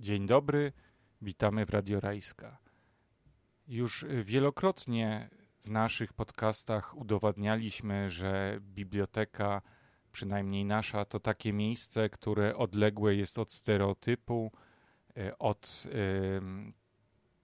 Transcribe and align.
Dzień 0.00 0.26
dobry, 0.26 0.72
witamy 1.22 1.66
w 1.66 1.70
Radio 1.70 2.00
Rajska. 2.00 2.58
Już 3.68 4.06
wielokrotnie 4.24 5.30
w 5.64 5.70
naszych 5.70 6.12
podcastach 6.12 6.96
udowadnialiśmy, 6.96 8.10
że 8.10 8.58
biblioteka, 8.60 9.62
przynajmniej 10.12 10.64
nasza, 10.64 11.04
to 11.04 11.20
takie 11.20 11.52
miejsce, 11.52 12.08
które 12.08 12.56
odległe 12.56 13.14
jest 13.14 13.38
od 13.38 13.52
stereotypu, 13.52 14.52
e, 15.16 15.38
od 15.38 15.84
y, 15.86 16.40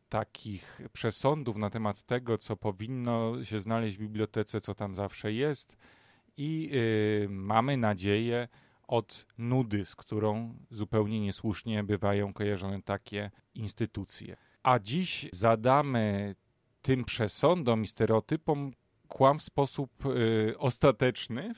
takich 0.08 0.80
przesądów 0.92 1.56
na 1.56 1.70
temat 1.70 2.02
tego, 2.02 2.38
co 2.38 2.56
powinno 2.56 3.44
się 3.44 3.60
znaleźć 3.60 3.96
w 3.96 4.00
bibliotece, 4.00 4.60
co 4.60 4.74
tam 4.74 4.94
zawsze 4.94 5.32
jest, 5.32 5.76
i 6.36 6.70
y, 7.24 7.28
mamy 7.28 7.76
nadzieję, 7.76 8.48
od 8.88 9.26
nudy, 9.38 9.84
z 9.84 9.96
którą 9.96 10.58
zupełnie 10.70 11.20
niesłusznie 11.20 11.84
bywają 11.84 12.32
kojarzone 12.32 12.82
takie 12.82 13.30
instytucje. 13.54 14.36
A 14.62 14.78
dziś 14.78 15.28
zadamy 15.32 16.34
tym 16.82 17.04
przesądom 17.04 17.82
i 17.82 17.86
stereotypom 17.86 18.72
kłam 19.08 19.38
w 19.38 19.42
sposób 19.42 20.06
y, 20.06 20.58
ostateczny, 20.58 21.54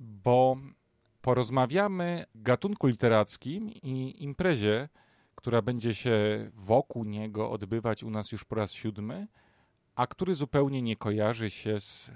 bo 0.00 0.56
porozmawiamy 1.20 2.24
gatunku 2.34 2.86
literackim 2.86 3.68
i 3.68 4.14
imprezie, 4.18 4.88
która 5.34 5.62
będzie 5.62 5.94
się 5.94 6.50
wokół 6.54 7.04
niego 7.04 7.50
odbywać 7.50 8.02
u 8.02 8.10
nas 8.10 8.32
już 8.32 8.44
po 8.44 8.54
raz 8.54 8.72
siódmy, 8.72 9.28
a 9.94 10.06
który 10.06 10.34
zupełnie 10.34 10.82
nie 10.82 10.96
kojarzy 10.96 11.50
się 11.50 11.80
z 11.80 12.10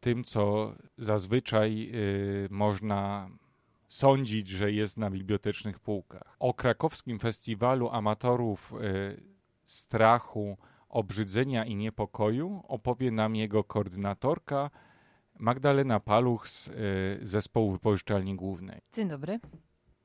tym, 0.00 0.24
co 0.24 0.74
zazwyczaj 0.98 1.90
y, 1.94 2.48
można 2.50 3.30
sądzić, 3.86 4.48
że 4.48 4.72
jest 4.72 4.96
na 4.96 5.10
bibliotecznych 5.10 5.80
półkach. 5.80 6.36
O 6.38 6.54
krakowskim 6.54 7.18
festiwalu 7.18 7.88
amatorów 7.90 8.72
y, 8.72 9.22
strachu, 9.64 10.58
obrzydzenia 10.88 11.64
i 11.64 11.76
niepokoju 11.76 12.62
opowie 12.68 13.10
nam 13.10 13.36
jego 13.36 13.64
koordynatorka 13.64 14.70
Magdalena 15.38 16.00
Paluch 16.00 16.48
z 16.48 16.68
y, 16.68 17.18
zespołu 17.22 17.72
wypożyczalni 17.72 18.36
głównej. 18.36 18.80
Dzień 18.92 19.08
dobry. 19.08 19.40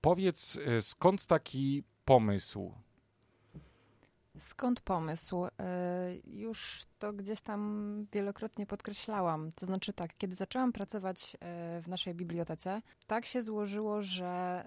Powiedz, 0.02 0.60
skąd 0.82 1.26
taki 1.26 1.84
pomysł 2.06 2.74
Skąd 4.40 4.82
pomysł? 4.82 5.46
E, 5.46 5.50
już 6.26 6.86
to 7.00 7.14
gdzieś 7.14 7.42
tam 7.42 8.06
wielokrotnie 8.12 8.66
podkreślałam. 8.66 9.52
To 9.56 9.66
znaczy 9.66 9.94
tak, 9.94 10.18
kiedy 10.18 10.36
zaczęłam 10.36 10.74
pracować 10.74 11.38
e, 11.40 11.82
w 11.82 11.88
naszej 11.88 12.14
bibliotece, 12.14 12.82
tak 13.08 13.26
się 13.26 13.42
złożyło, 13.42 14.02
że 14.02 14.64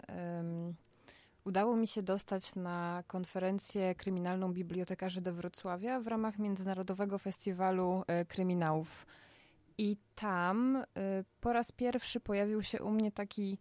udało 1.44 1.76
mi 1.76 1.86
się 1.86 2.02
dostać 2.02 2.54
na 2.54 3.04
konferencję 3.06 3.94
kryminalną 3.94 4.52
bibliotekarzy 4.52 5.20
do 5.20 5.32
Wrocławia 5.32 6.00
w 6.00 6.06
ramach 6.06 6.38
Międzynarodowego 6.38 7.18
Festiwalu 7.18 8.02
e, 8.06 8.24
Kryminałów. 8.24 9.06
I 9.78 9.96
tam 10.14 10.84
po 11.40 11.52
raz 11.52 11.72
pierwszy 11.72 12.20
pojawił 12.20 12.62
się 12.62 12.82
u 12.82 12.90
mnie 12.90 13.12
taki 13.12 13.58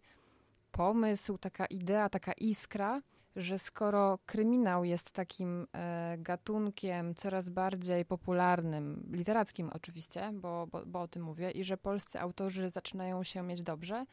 pomysł, 0.72 1.38
taka 1.38 1.66
idea, 1.66 2.08
taka 2.08 2.32
iskra, 2.32 3.02
że 3.36 3.58
skoro 3.58 4.18
kryminał 4.26 4.84
jest 4.84 5.10
takim 5.10 5.66
e, 5.74 6.16
gatunkiem 6.18 7.14
coraz 7.14 7.48
bardziej 7.48 8.04
popularnym, 8.04 9.10
literackim 9.12 9.70
oczywiście, 9.72 10.30
bo, 10.32 10.66
bo, 10.66 10.86
bo 10.86 11.00
o 11.00 11.08
tym 11.08 11.22
mówię, 11.22 11.50
i 11.50 11.64
że 11.64 11.76
polscy 11.76 12.20
autorzy 12.20 12.70
zaczynają 12.70 13.24
się 13.24 13.42
mieć 13.42 13.62
dobrze, 13.62 14.06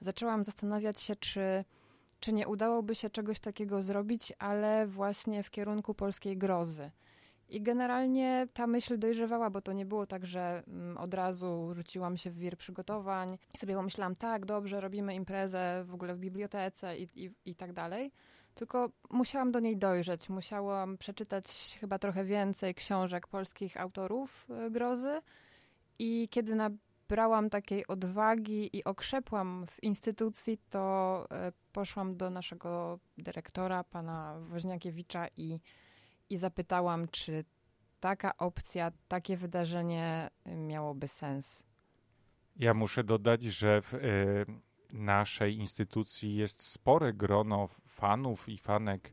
zaczęłam 0.00 0.44
zastanawiać 0.44 1.00
się, 1.00 1.16
czy, 1.16 1.64
czy 2.20 2.32
nie 2.32 2.48
udałoby 2.48 2.94
się 2.94 3.10
czegoś 3.10 3.40
takiego 3.40 3.82
zrobić, 3.82 4.32
ale 4.38 4.86
właśnie 4.86 5.42
w 5.42 5.50
kierunku 5.50 5.94
polskiej 5.94 6.38
grozy. 6.38 6.90
I 7.50 7.62
generalnie 7.62 8.48
ta 8.52 8.66
myśl 8.66 8.98
dojrzewała, 8.98 9.50
bo 9.50 9.60
to 9.60 9.72
nie 9.72 9.86
było 9.86 10.06
tak, 10.06 10.26
że 10.26 10.62
mm, 10.66 10.98
od 10.98 11.14
razu 11.14 11.74
rzuciłam 11.74 12.16
się 12.16 12.30
w 12.30 12.38
wir 12.38 12.56
przygotowań 12.56 13.38
i 13.54 13.58
sobie 13.58 13.74
pomyślałam, 13.74 14.16
tak, 14.16 14.46
dobrze, 14.46 14.80
robimy 14.80 15.14
imprezę 15.14 15.84
w 15.86 15.94
ogóle 15.94 16.14
w 16.14 16.18
bibliotece 16.18 16.98
i, 16.98 17.08
i, 17.14 17.30
i 17.44 17.54
tak 17.54 17.72
dalej 17.72 18.12
tylko 18.54 18.90
musiałam 19.10 19.52
do 19.52 19.60
niej 19.60 19.76
dojrzeć. 19.76 20.28
Musiałam 20.28 20.98
przeczytać 20.98 21.76
chyba 21.80 21.98
trochę 21.98 22.24
więcej 22.24 22.74
książek 22.74 23.26
polskich 23.26 23.80
autorów 23.80 24.46
y, 24.66 24.70
grozy. 24.70 25.20
I 25.98 26.28
kiedy 26.30 26.54
nabrałam 26.54 27.50
takiej 27.50 27.86
odwagi 27.86 28.76
i 28.76 28.84
okrzepłam 28.84 29.66
w 29.70 29.82
instytucji, 29.82 30.58
to 30.70 31.26
y, 31.48 31.52
poszłam 31.72 32.16
do 32.16 32.30
naszego 32.30 32.98
dyrektora, 33.18 33.84
pana 33.84 34.36
Woźniakiewicza, 34.40 35.26
i, 35.36 35.60
i 36.30 36.38
zapytałam, 36.38 37.08
czy 37.08 37.44
taka 38.00 38.36
opcja, 38.36 38.92
takie 39.08 39.36
wydarzenie 39.36 40.30
miałoby 40.46 41.08
sens. 41.08 41.64
Ja 42.56 42.74
muszę 42.74 43.04
dodać, 43.04 43.42
że 43.42 43.82
w, 43.82 43.94
naszej 44.92 45.56
instytucji 45.56 46.36
jest 46.36 46.62
spore 46.62 47.12
grono 47.12 47.68
fanów 47.86 48.48
i 48.48 48.58
fanek 48.58 49.12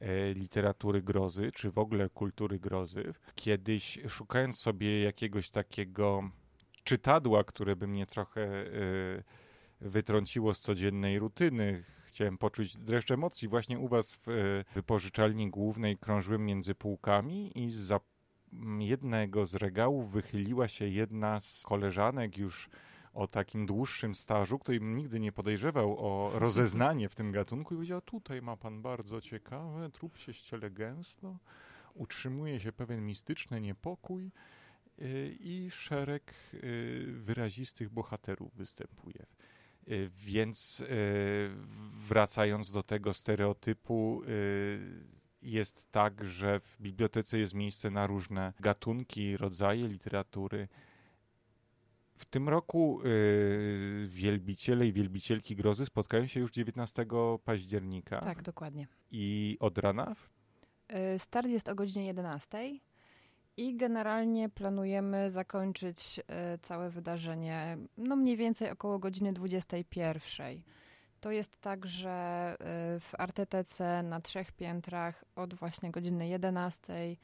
e, 0.00 0.34
literatury 0.34 1.02
grozy, 1.02 1.52
czy 1.52 1.70
w 1.70 1.78
ogóle 1.78 2.08
kultury 2.08 2.58
grozy. 2.58 3.14
Kiedyś 3.34 3.98
szukając 4.08 4.58
sobie 4.58 5.02
jakiegoś 5.02 5.50
takiego 5.50 6.30
czytadła, 6.84 7.44
które 7.44 7.76
by 7.76 7.86
mnie 7.86 8.06
trochę 8.06 8.42
e, 8.42 8.64
wytrąciło 9.80 10.54
z 10.54 10.60
codziennej 10.60 11.18
rutyny, 11.18 11.84
chciałem 12.06 12.38
poczuć 12.38 12.76
dreszcz 12.76 13.10
emocji. 13.10 13.48
Właśnie 13.48 13.78
u 13.78 13.88
was 13.88 14.16
w 14.16 14.28
e, 14.28 14.32
wypożyczalni 14.74 15.50
głównej 15.50 15.98
krążyłem 15.98 16.44
między 16.44 16.74
półkami 16.74 17.58
i 17.58 17.70
za 17.70 18.00
jednego 18.78 19.44
z 19.44 19.54
regałów 19.54 20.12
wychyliła 20.12 20.68
się 20.68 20.88
jedna 20.88 21.40
z 21.40 21.62
koleżanek 21.62 22.38
już 22.38 22.68
o 23.14 23.26
takim 23.26 23.66
dłuższym 23.66 24.14
stażu, 24.14 24.58
który 24.58 24.80
nigdy 24.80 25.20
nie 25.20 25.32
podejrzewał 25.32 25.96
o 25.98 26.30
rozeznanie 26.38 27.08
w 27.08 27.14
tym 27.14 27.32
gatunku 27.32 27.74
i 27.74 27.76
powiedział, 27.76 28.00
tutaj 28.00 28.42
ma 28.42 28.56
pan 28.56 28.82
bardzo 28.82 29.20
ciekawe, 29.20 29.90
trup 29.90 30.16
się 30.16 30.32
ściele 30.32 30.70
gęsto, 30.70 31.38
utrzymuje 31.94 32.60
się 32.60 32.72
pewien 32.72 33.06
mistyczny 33.06 33.60
niepokój 33.60 34.30
y, 34.98 35.36
i 35.40 35.70
szereg 35.70 36.34
y, 36.54 37.06
wyrazistych 37.12 37.90
bohaterów 37.90 38.54
występuje. 38.54 39.26
Y, 39.88 40.10
więc 40.16 40.84
wracając 42.08 42.72
do 42.72 42.82
tego 42.82 43.12
stereotypu, 43.12 44.22
jest 45.42 45.92
tak, 45.92 46.24
że 46.24 46.60
w 46.60 46.76
bibliotece 46.80 47.38
jest 47.38 47.54
miejsce 47.54 47.90
na 47.90 48.06
różne 48.06 48.52
gatunki, 48.60 49.36
rodzaje 49.36 49.88
literatury, 49.88 50.68
w 52.16 52.24
tym 52.24 52.48
roku 52.48 53.00
y, 53.04 54.06
wielbiciele 54.08 54.86
i 54.86 54.92
wielbicielki 54.92 55.56
grozy 55.56 55.86
spotkają 55.86 56.26
się 56.26 56.40
już 56.40 56.50
19 56.50 57.06
października. 57.44 58.20
Tak, 58.20 58.42
dokładnie. 58.42 58.86
I 59.10 59.56
od 59.60 59.78
rana? 59.78 60.14
Y, 61.14 61.18
start 61.18 61.48
jest 61.48 61.68
o 61.68 61.74
godzinie 61.74 62.06
11 62.06 62.58
i 63.56 63.76
generalnie 63.76 64.48
planujemy 64.48 65.30
zakończyć 65.30 66.18
y, 66.18 66.58
całe 66.58 66.90
wydarzenie 66.90 67.78
no 67.96 68.16
mniej 68.16 68.36
więcej 68.36 68.70
około 68.70 68.98
godziny 68.98 69.32
21. 69.32 70.62
To 71.20 71.30
jest 71.30 71.60
tak, 71.60 71.86
że 71.86 72.56
y, 72.96 73.00
w 73.00 73.10
Artetece 73.18 74.02
na 74.02 74.20
trzech 74.20 74.52
piętrach 74.52 75.24
od 75.36 75.54
właśnie 75.54 75.90
godziny 75.90 76.28
11 76.28 76.92
Mm, 76.92 77.16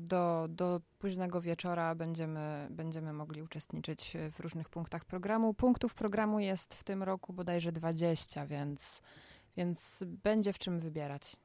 do, 0.00 0.46
do 0.48 0.80
późnego 0.98 1.40
wieczora 1.40 1.94
będziemy, 1.94 2.66
będziemy 2.70 3.12
mogli 3.12 3.42
uczestniczyć 3.42 4.16
w 4.32 4.40
różnych 4.40 4.68
punktach 4.68 5.04
programu. 5.04 5.54
Punktów 5.54 5.94
programu 5.94 6.40
jest 6.40 6.74
w 6.74 6.84
tym 6.84 7.02
roku 7.02 7.32
bodajże 7.32 7.72
20, 7.72 8.46
więc, 8.46 9.02
więc 9.56 10.04
będzie 10.06 10.52
w 10.52 10.58
czym 10.58 10.80
wybierać. 10.80 11.36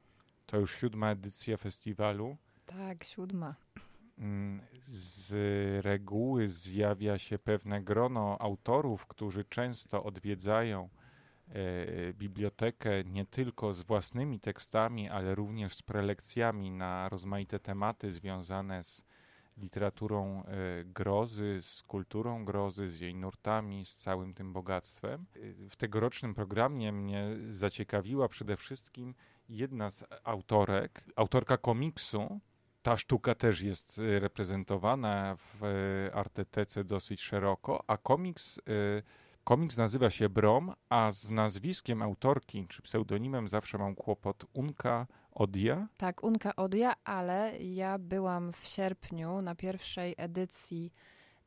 To 0.46 0.56
już 0.56 0.76
siódma 0.76 1.10
edycja 1.10 1.56
festiwalu. 1.56 2.36
Tak, 2.66 3.04
siódma. 3.04 3.54
Mm, 4.18 4.60
z 4.88 5.32
reguły 5.84 6.48
zjawia 6.48 7.18
się 7.18 7.38
pewne 7.38 7.82
grono 7.82 8.36
autorów, 8.40 9.06
którzy 9.06 9.44
często 9.44 10.04
odwiedzają 10.04 10.88
bibliotekę 12.12 13.04
nie 13.04 13.26
tylko 13.26 13.74
z 13.74 13.82
własnymi 13.82 14.40
tekstami, 14.40 15.08
ale 15.08 15.34
również 15.34 15.74
z 15.74 15.82
prelekcjami 15.82 16.70
na 16.70 17.08
rozmaite 17.08 17.58
tematy 17.58 18.12
związane 18.12 18.84
z 18.84 19.04
literaturą 19.60 20.44
e, 20.44 20.84
grozy, 20.84 21.58
z 21.62 21.82
kulturą 21.82 22.44
grozy, 22.44 22.90
z 22.90 23.00
jej 23.00 23.14
nurtami, 23.14 23.84
z 23.84 23.96
całym 23.96 24.34
tym 24.34 24.52
bogactwem. 24.52 25.26
E, 25.36 25.68
w 25.70 25.76
tegorocznym 25.76 26.34
programie 26.34 26.92
mnie 26.92 27.26
zaciekawiła 27.50 28.28
przede 28.28 28.56
wszystkim 28.56 29.14
jedna 29.48 29.90
z 29.90 30.04
autorek, 30.24 31.04
autorka 31.16 31.56
komiksu. 31.56 32.40
Ta 32.82 32.96
sztuka 32.96 33.34
też 33.34 33.60
jest 33.60 34.00
reprezentowana 34.20 35.36
w 35.36 35.60
artetece 36.14 36.84
dosyć 36.84 37.20
szeroko, 37.20 37.84
a 37.86 37.96
komiks 37.96 38.60
Komiks 39.50 39.76
nazywa 39.76 40.10
się 40.10 40.28
Brom, 40.28 40.74
a 40.88 41.12
z 41.12 41.30
nazwiskiem 41.30 42.02
autorki 42.02 42.66
czy 42.68 42.82
pseudonimem 42.82 43.48
zawsze 43.48 43.78
mam 43.78 43.94
kłopot 43.94 44.44
Unka 44.52 45.06
Odia. 45.32 45.88
Tak, 45.96 46.24
Unka 46.24 46.56
Odia, 46.56 46.94
ale 47.04 47.58
ja 47.58 47.98
byłam 47.98 48.52
w 48.52 48.64
sierpniu 48.64 49.42
na 49.42 49.54
pierwszej 49.54 50.14
edycji 50.18 50.92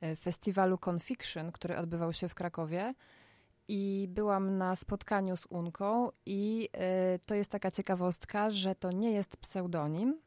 e, 0.01 0.15
festiwalu 0.15 0.77
Confiction, 0.77 1.51
który 1.51 1.77
odbywał 1.77 2.13
się 2.13 2.29
w 2.29 2.35
Krakowie 2.35 2.93
i 3.67 4.07
byłam 4.09 4.57
na 4.57 4.75
spotkaniu 4.75 5.37
z 5.37 5.45
Unką 5.45 6.09
i 6.25 6.69
y, 7.15 7.19
to 7.25 7.35
jest 7.35 7.51
taka 7.51 7.71
ciekawostka, 7.71 8.51
że 8.51 8.75
to 8.75 8.91
nie 8.91 9.11
jest 9.11 9.37
pseudonim, 9.37 10.21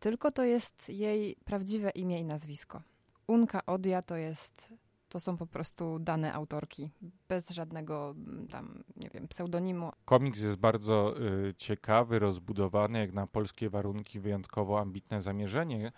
tylko 0.00 0.30
to 0.30 0.44
jest 0.44 0.88
jej 0.88 1.36
prawdziwe 1.44 1.90
imię 1.90 2.18
i 2.18 2.24
nazwisko. 2.24 2.82
Unka 3.26 3.66
Odia 3.66 4.02
to 4.02 4.16
jest 4.16 4.72
to 5.12 5.20
są 5.20 5.36
po 5.36 5.46
prostu 5.46 5.98
dane 5.98 6.32
autorki, 6.32 6.90
bez 7.28 7.50
żadnego 7.50 8.14
mm, 8.16 8.48
tam, 8.48 8.84
nie 8.96 9.10
wiem, 9.10 9.28
pseudonimu. 9.28 9.92
Komiks 10.04 10.40
jest 10.40 10.56
bardzo 10.56 11.14
y, 11.20 11.54
ciekawy, 11.54 12.18
rozbudowany, 12.18 12.98
jak 12.98 13.12
na 13.12 13.26
polskie 13.26 13.70
warunki, 13.70 14.20
wyjątkowo 14.20 14.80
ambitne 14.80 15.22
zamierzenie 15.22 15.92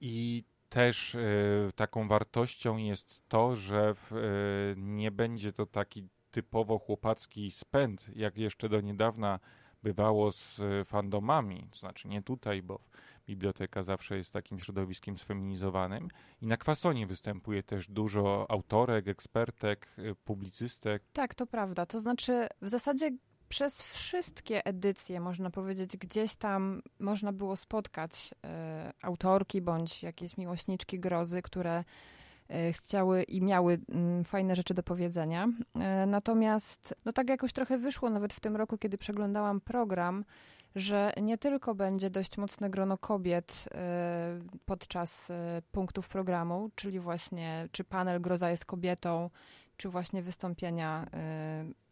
i 0.00 0.44
też 0.68 1.14
y, 1.14 1.72
taką 1.76 2.08
wartością 2.08 2.76
jest 2.76 3.28
to, 3.28 3.56
że 3.56 3.94
w, 3.94 4.12
y, 4.12 4.74
nie 4.76 5.10
będzie 5.10 5.52
to 5.52 5.66
taki 5.66 6.08
typowo 6.30 6.78
chłopacki 6.78 7.50
spęd, 7.50 8.10
jak 8.16 8.38
jeszcze 8.38 8.68
do 8.68 8.80
niedawna 8.80 9.40
bywało 9.82 10.32
z 10.32 10.60
fandomami, 10.88 11.66
to 11.70 11.78
znaczy 11.78 12.08
nie 12.08 12.22
tutaj, 12.22 12.62
bo 12.62 12.80
biblioteka 13.28 13.82
zawsze 13.82 14.16
jest 14.16 14.32
takim 14.32 14.58
środowiskiem 14.58 15.18
sfeminizowanym 15.18 16.08
i 16.42 16.46
na 16.46 16.56
kwasonie 16.56 17.06
występuje 17.06 17.62
też 17.62 17.88
dużo 17.88 18.46
autorek, 18.48 19.08
ekspertek, 19.08 19.88
publicystek. 20.24 21.02
Tak, 21.12 21.34
to 21.34 21.46
prawda. 21.46 21.86
To 21.86 22.00
znaczy 22.00 22.48
w 22.62 22.68
zasadzie 22.68 23.10
przez 23.48 23.82
wszystkie 23.82 24.66
edycje, 24.66 25.20
można 25.20 25.50
powiedzieć, 25.50 25.96
gdzieś 25.96 26.34
tam 26.34 26.82
można 26.98 27.32
było 27.32 27.56
spotkać 27.56 28.30
y, 28.32 28.48
autorki 29.02 29.62
bądź 29.62 30.02
jakieś 30.02 30.36
miłośniczki 30.36 31.00
grozy, 31.00 31.42
które 31.42 31.84
E, 32.48 32.72
chciały 32.72 33.22
i 33.22 33.42
miały 33.42 33.78
mm, 33.88 34.24
fajne 34.24 34.56
rzeczy 34.56 34.74
do 34.74 34.82
powiedzenia. 34.82 35.48
E, 35.74 36.06
natomiast, 36.06 36.94
no 37.04 37.12
tak 37.12 37.28
jakoś 37.28 37.52
trochę 37.52 37.78
wyszło 37.78 38.10
nawet 38.10 38.32
w 38.32 38.40
tym 38.40 38.56
roku, 38.56 38.78
kiedy 38.78 38.98
przeglądałam 38.98 39.60
program, 39.60 40.24
że 40.80 41.12
nie 41.22 41.38
tylko 41.38 41.74
będzie 41.74 42.10
dość 42.10 42.38
mocne 42.38 42.70
grono 42.70 42.98
kobiet 42.98 43.64
e, 43.74 44.38
podczas 44.66 45.32
punktów 45.72 46.08
programu, 46.08 46.70
czyli 46.74 47.00
właśnie 47.00 47.68
czy 47.72 47.84
panel 47.84 48.20
Groza 48.20 48.50
jest 48.50 48.64
kobietą, 48.64 49.30
czy 49.76 49.88
właśnie 49.88 50.22
wystąpienia 50.22 51.06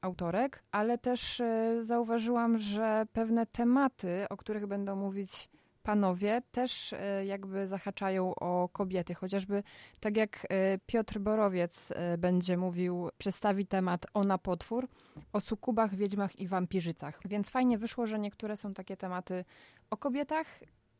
autorek, 0.00 0.62
ale 0.70 0.98
też 0.98 1.42
zauważyłam, 1.80 2.58
że 2.58 3.06
pewne 3.12 3.46
tematy, 3.46 4.26
o 4.30 4.36
których 4.36 4.66
będą 4.66 4.96
mówić 4.96 5.48
panowie 5.86 6.42
też 6.52 6.92
e, 6.92 7.26
jakby 7.26 7.66
zahaczają 7.66 8.34
o 8.34 8.68
kobiety, 8.68 9.14
chociażby 9.14 9.62
tak 10.00 10.16
jak 10.16 10.46
e, 10.50 10.78
Piotr 10.86 11.18
Borowiec 11.18 11.92
e, 11.92 12.18
będzie 12.18 12.56
mówił, 12.56 13.10
przedstawi 13.18 13.66
temat 13.66 14.06
Ona 14.14 14.38
potwór, 14.38 14.88
o 15.32 15.40
sukubach, 15.40 15.94
wiedźmach 15.94 16.36
i 16.40 16.48
wampirzycach. 16.48 17.20
Więc 17.24 17.50
fajnie 17.50 17.78
wyszło, 17.78 18.06
że 18.06 18.18
niektóre 18.18 18.56
są 18.56 18.74
takie 18.74 18.96
tematy 18.96 19.44
o 19.90 19.96
kobietach, 19.96 20.46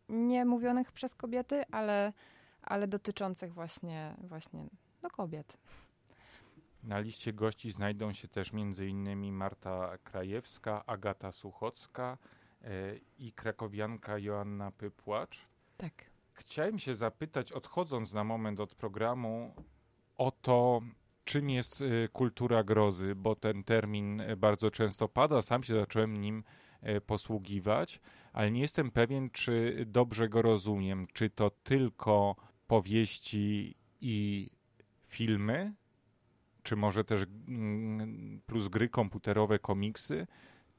nie 0.08 0.44
mówionych 0.44 0.92
przez 0.92 1.14
kobiety, 1.14 1.62
ale, 1.70 2.12
ale 2.62 2.88
dotyczących 2.88 3.54
właśnie, 3.54 4.14
właśnie 4.18 4.66
no, 5.02 5.10
kobiet. 5.10 5.58
Na 6.82 6.98
liście 6.98 7.32
gości 7.32 7.70
znajdą 7.70 8.12
się 8.12 8.28
też 8.28 8.52
m.in. 8.54 9.32
Marta 9.32 9.98
Krajewska, 10.04 10.86
Agata 10.86 11.32
Suchocka, 11.32 12.18
i 13.18 13.32
krakowianka 13.32 14.18
Joanna 14.18 14.70
Pypłacz. 14.70 15.38
Tak. 15.76 15.92
Chciałem 16.32 16.78
się 16.78 16.94
zapytać, 16.94 17.52
odchodząc 17.52 18.12
na 18.12 18.24
moment 18.24 18.60
od 18.60 18.74
programu, 18.74 19.54
o 20.16 20.30
to, 20.30 20.80
czym 21.24 21.50
jest 21.50 21.82
e, 21.82 22.08
kultura 22.08 22.64
grozy, 22.64 23.14
bo 23.14 23.36
ten 23.36 23.64
termin 23.64 24.20
e, 24.20 24.36
bardzo 24.36 24.70
często 24.70 25.08
pada, 25.08 25.42
sam 25.42 25.62
się 25.62 25.74
zacząłem 25.74 26.16
nim 26.16 26.44
posługiwać, 27.06 28.00
ale 28.32 28.50
nie 28.50 28.60
jestem 28.60 28.90
pewien, 28.90 29.30
czy 29.30 29.84
dobrze 29.86 30.28
go 30.28 30.42
rozumiem. 30.42 31.06
Czy 31.12 31.30
to 31.30 31.50
tylko 31.50 32.36
powieści 32.66 33.74
i 34.00 34.50
filmy, 35.06 35.74
czy 36.62 36.76
może 36.76 37.04
też 37.04 37.26
mm, 37.48 38.40
plus 38.46 38.68
gry 38.68 38.88
komputerowe, 38.88 39.58
komiksy, 39.58 40.26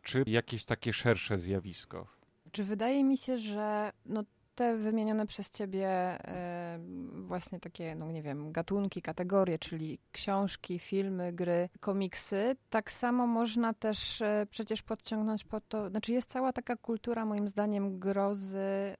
czy 0.07 0.23
jakieś 0.27 0.65
takie 0.65 0.93
szersze 0.93 1.37
zjawisko? 1.37 2.07
Czy 2.51 2.63
wydaje 2.63 3.03
mi 3.03 3.17
się, 3.17 3.37
że 3.37 3.91
no, 4.05 4.23
te 4.55 4.77
wymienione 4.77 5.25
przez 5.25 5.49
ciebie 5.49 5.87
e, 5.89 6.79
właśnie 7.11 7.59
takie, 7.59 7.95
no 7.95 8.11
nie 8.11 8.23
wiem, 8.23 8.51
gatunki, 8.51 9.01
kategorie, 9.01 9.59
czyli 9.59 9.99
książki, 10.11 10.79
filmy, 10.79 11.33
gry, 11.33 11.69
komiksy, 11.79 12.55
tak 12.69 12.91
samo 12.91 13.27
można 13.27 13.73
też 13.73 14.21
e, 14.21 14.47
przecież 14.49 14.81
podciągnąć 14.81 15.43
pod 15.43 15.67
to, 15.67 15.89
znaczy 15.89 16.11
jest 16.11 16.29
cała 16.29 16.53
taka 16.53 16.75
kultura 16.75 17.25
moim 17.25 17.47
zdaniem 17.47 17.99
grozy, 17.99 18.95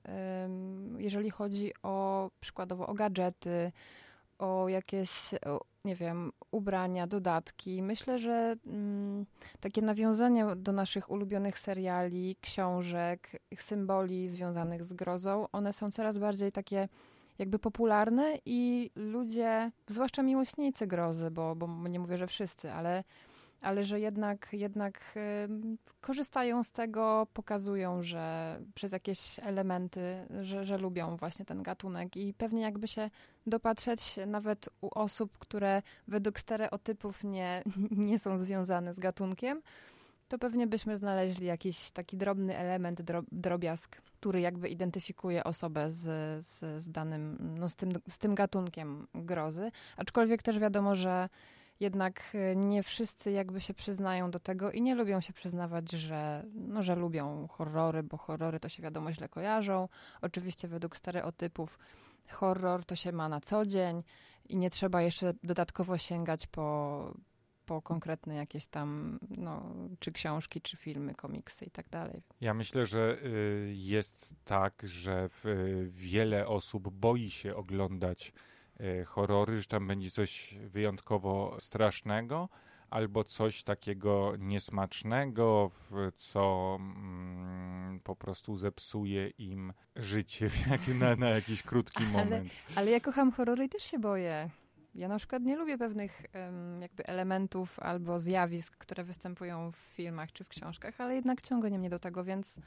jeżeli 0.98 1.30
chodzi 1.30 1.72
o 1.84 2.30
przykładowo 2.40 2.88
o 2.88 2.94
gadżety, 2.94 3.72
o 4.40 4.70
jakieś, 4.70 5.12
nie 5.86 5.96
wiem, 5.96 6.32
ubrania, 6.52 7.08
dodatki. 7.08 7.84
Myślę, 7.84 8.20
że 8.20 8.56
mm, 8.66 9.26
takie 9.60 9.82
nawiązanie 9.82 10.46
do 10.56 10.72
naszych 10.72 11.12
ulubionych 11.12 11.60
seriali, 11.60 12.36
książek, 12.42 13.32
symboli 13.58 14.30
związanych 14.30 14.84
z 14.84 14.94
grozą, 14.94 15.48
one 15.52 15.74
są 15.74 15.92
coraz 15.92 16.18
bardziej 16.18 16.52
takie 16.52 16.88
jakby 17.40 17.60
popularne 17.60 18.38
i 18.46 18.92
ludzie, 18.96 19.72
zwłaszcza 19.88 20.24
miłośnicy 20.24 20.88
grozy, 20.88 21.32
bo, 21.32 21.56
bo 21.56 21.68
nie 21.88 22.00
mówię, 22.00 22.18
że 22.18 22.28
wszyscy, 22.28 22.72
ale 22.72 23.04
ale 23.62 23.86
że 23.86 24.00
jednak, 24.00 24.48
jednak 24.52 25.16
korzystają 26.02 26.64
z 26.64 26.72
tego, 26.72 27.28
pokazują, 27.34 28.04
że 28.04 28.60
przez 28.76 28.92
jakieś 28.92 29.40
elementy, 29.40 30.28
że, 30.42 30.66
że 30.66 30.78
lubią 30.78 31.16
właśnie 31.16 31.46
ten 31.46 31.64
gatunek 31.64 32.18
i 32.18 32.34
pewnie 32.34 32.62
jakby 32.62 32.88
się 32.88 33.10
dopatrzeć 33.48 34.20
nawet 34.28 34.70
u 34.82 34.90
osób, 35.00 35.38
które 35.38 35.82
według 36.08 36.40
stereotypów 36.40 37.24
nie, 37.24 37.64
nie 38.08 38.20
są 38.20 38.38
związane 38.38 38.94
z 38.94 39.00
gatunkiem, 39.00 39.62
to 40.28 40.38
pewnie 40.38 40.68
byśmy 40.68 40.98
znaleźli 40.98 41.46
jakiś 41.46 41.92
taki 41.92 42.18
drobny 42.18 42.58
element, 42.58 43.02
drobiazg, 43.32 44.02
który 44.20 44.42
jakby 44.42 44.70
identyfikuje 44.70 45.44
osobę 45.44 45.92
z, 45.92 46.06
z, 46.46 46.84
z 46.84 46.92
danym, 46.92 47.38
no 47.60 47.70
z 47.70 47.76
tym, 47.76 47.92
z 48.10 48.18
tym 48.18 48.36
gatunkiem 48.36 49.08
grozy. 49.16 49.72
Aczkolwiek 49.98 50.42
też 50.42 50.60
wiadomo, 50.60 50.96
że 50.96 51.30
jednak 51.80 52.24
e, 52.34 52.56
nie 52.56 52.84
wszyscy 52.84 53.32
jakby 53.32 53.62
się 53.62 53.74
przyznają 53.74 54.32
do 54.32 54.40
tego 54.40 54.72
i 54.72 54.82
nie 54.82 54.96
lubią 54.96 55.22
się 55.22 55.34
przyznawać, 55.34 55.92
że, 55.92 56.44
no, 56.54 56.84
że 56.84 56.96
lubią 56.96 57.48
horrory, 57.48 58.04
bo 58.04 58.18
horrory 58.18 58.60
to 58.60 58.70
się 58.70 58.84
wiadomo 58.84 59.12
źle 59.12 59.30
kojarzą. 59.30 59.90
Oczywiście 60.22 60.68
według 60.68 60.98
stereotypów 60.98 61.80
horror 62.30 62.86
to 62.86 62.96
się 62.96 63.12
ma 63.12 63.30
na 63.30 63.42
co 63.42 63.66
dzień 63.66 64.04
i 64.50 64.58
nie 64.58 64.70
trzeba 64.70 65.02
jeszcze 65.02 65.34
dodatkowo 65.44 65.98
sięgać 65.98 66.48
po, 66.48 67.14
po 67.66 67.82
konkretne 67.82 68.36
jakieś 68.36 68.66
tam, 68.66 69.20
no, 69.38 69.76
czy 70.00 70.12
książki, 70.12 70.62
czy 70.62 70.78
filmy, 70.78 71.16
komiksy 71.16 71.66
i 71.66 71.72
tak 71.72 71.90
dalej. 71.90 72.22
Ja 72.42 72.54
myślę, 72.54 72.86
że 72.86 73.18
y, 73.24 73.74
jest 73.76 74.36
tak, 74.46 74.82
że 74.84 75.30
wiele 75.90 76.48
osób 76.48 76.90
boi 76.90 77.30
się 77.30 77.56
oglądać 77.56 78.34
horrory, 79.06 79.62
że 79.62 79.68
tam 79.68 79.88
będzie 79.88 80.12
coś 80.12 80.56
wyjątkowo 80.68 81.56
strasznego 81.60 82.50
albo 82.90 83.24
coś 83.24 83.64
takiego 83.64 84.34
niesmacznego, 84.40 85.72
co 86.16 86.78
mm, 86.80 88.00
po 88.00 88.16
prostu 88.16 88.56
zepsuje 88.56 89.28
im 89.28 89.74
życie 89.96 90.50
na, 91.00 91.16
na 91.16 91.30
jakiś 91.30 91.64
krótki 91.64 92.04
moment. 92.04 92.52
Ale, 92.68 92.76
ale 92.76 92.92
ja 92.92 93.00
kocham 93.00 93.32
horrory 93.32 93.66
i 93.66 93.70
też 93.70 93.84
się 93.84 94.00
boję. 94.00 94.50
Ja 94.96 95.08
na 95.08 95.18
przykład 95.18 95.44
nie 95.44 95.58
lubię 95.58 95.78
pewnych 95.78 96.22
um, 96.34 96.82
jakby 96.82 97.06
elementów 97.06 97.80
albo 97.80 98.20
zjawisk, 98.20 98.78
które 98.78 99.04
występują 99.04 99.72
w 99.72 99.78
filmach 99.78 100.32
czy 100.32 100.44
w 100.44 100.50
książkach, 100.50 101.02
ale 101.02 101.16
jednak 101.16 101.42
ciągnie 101.42 101.80
mnie 101.80 101.90
do 101.90 102.00
tego, 102.00 102.24
więc 102.24 102.60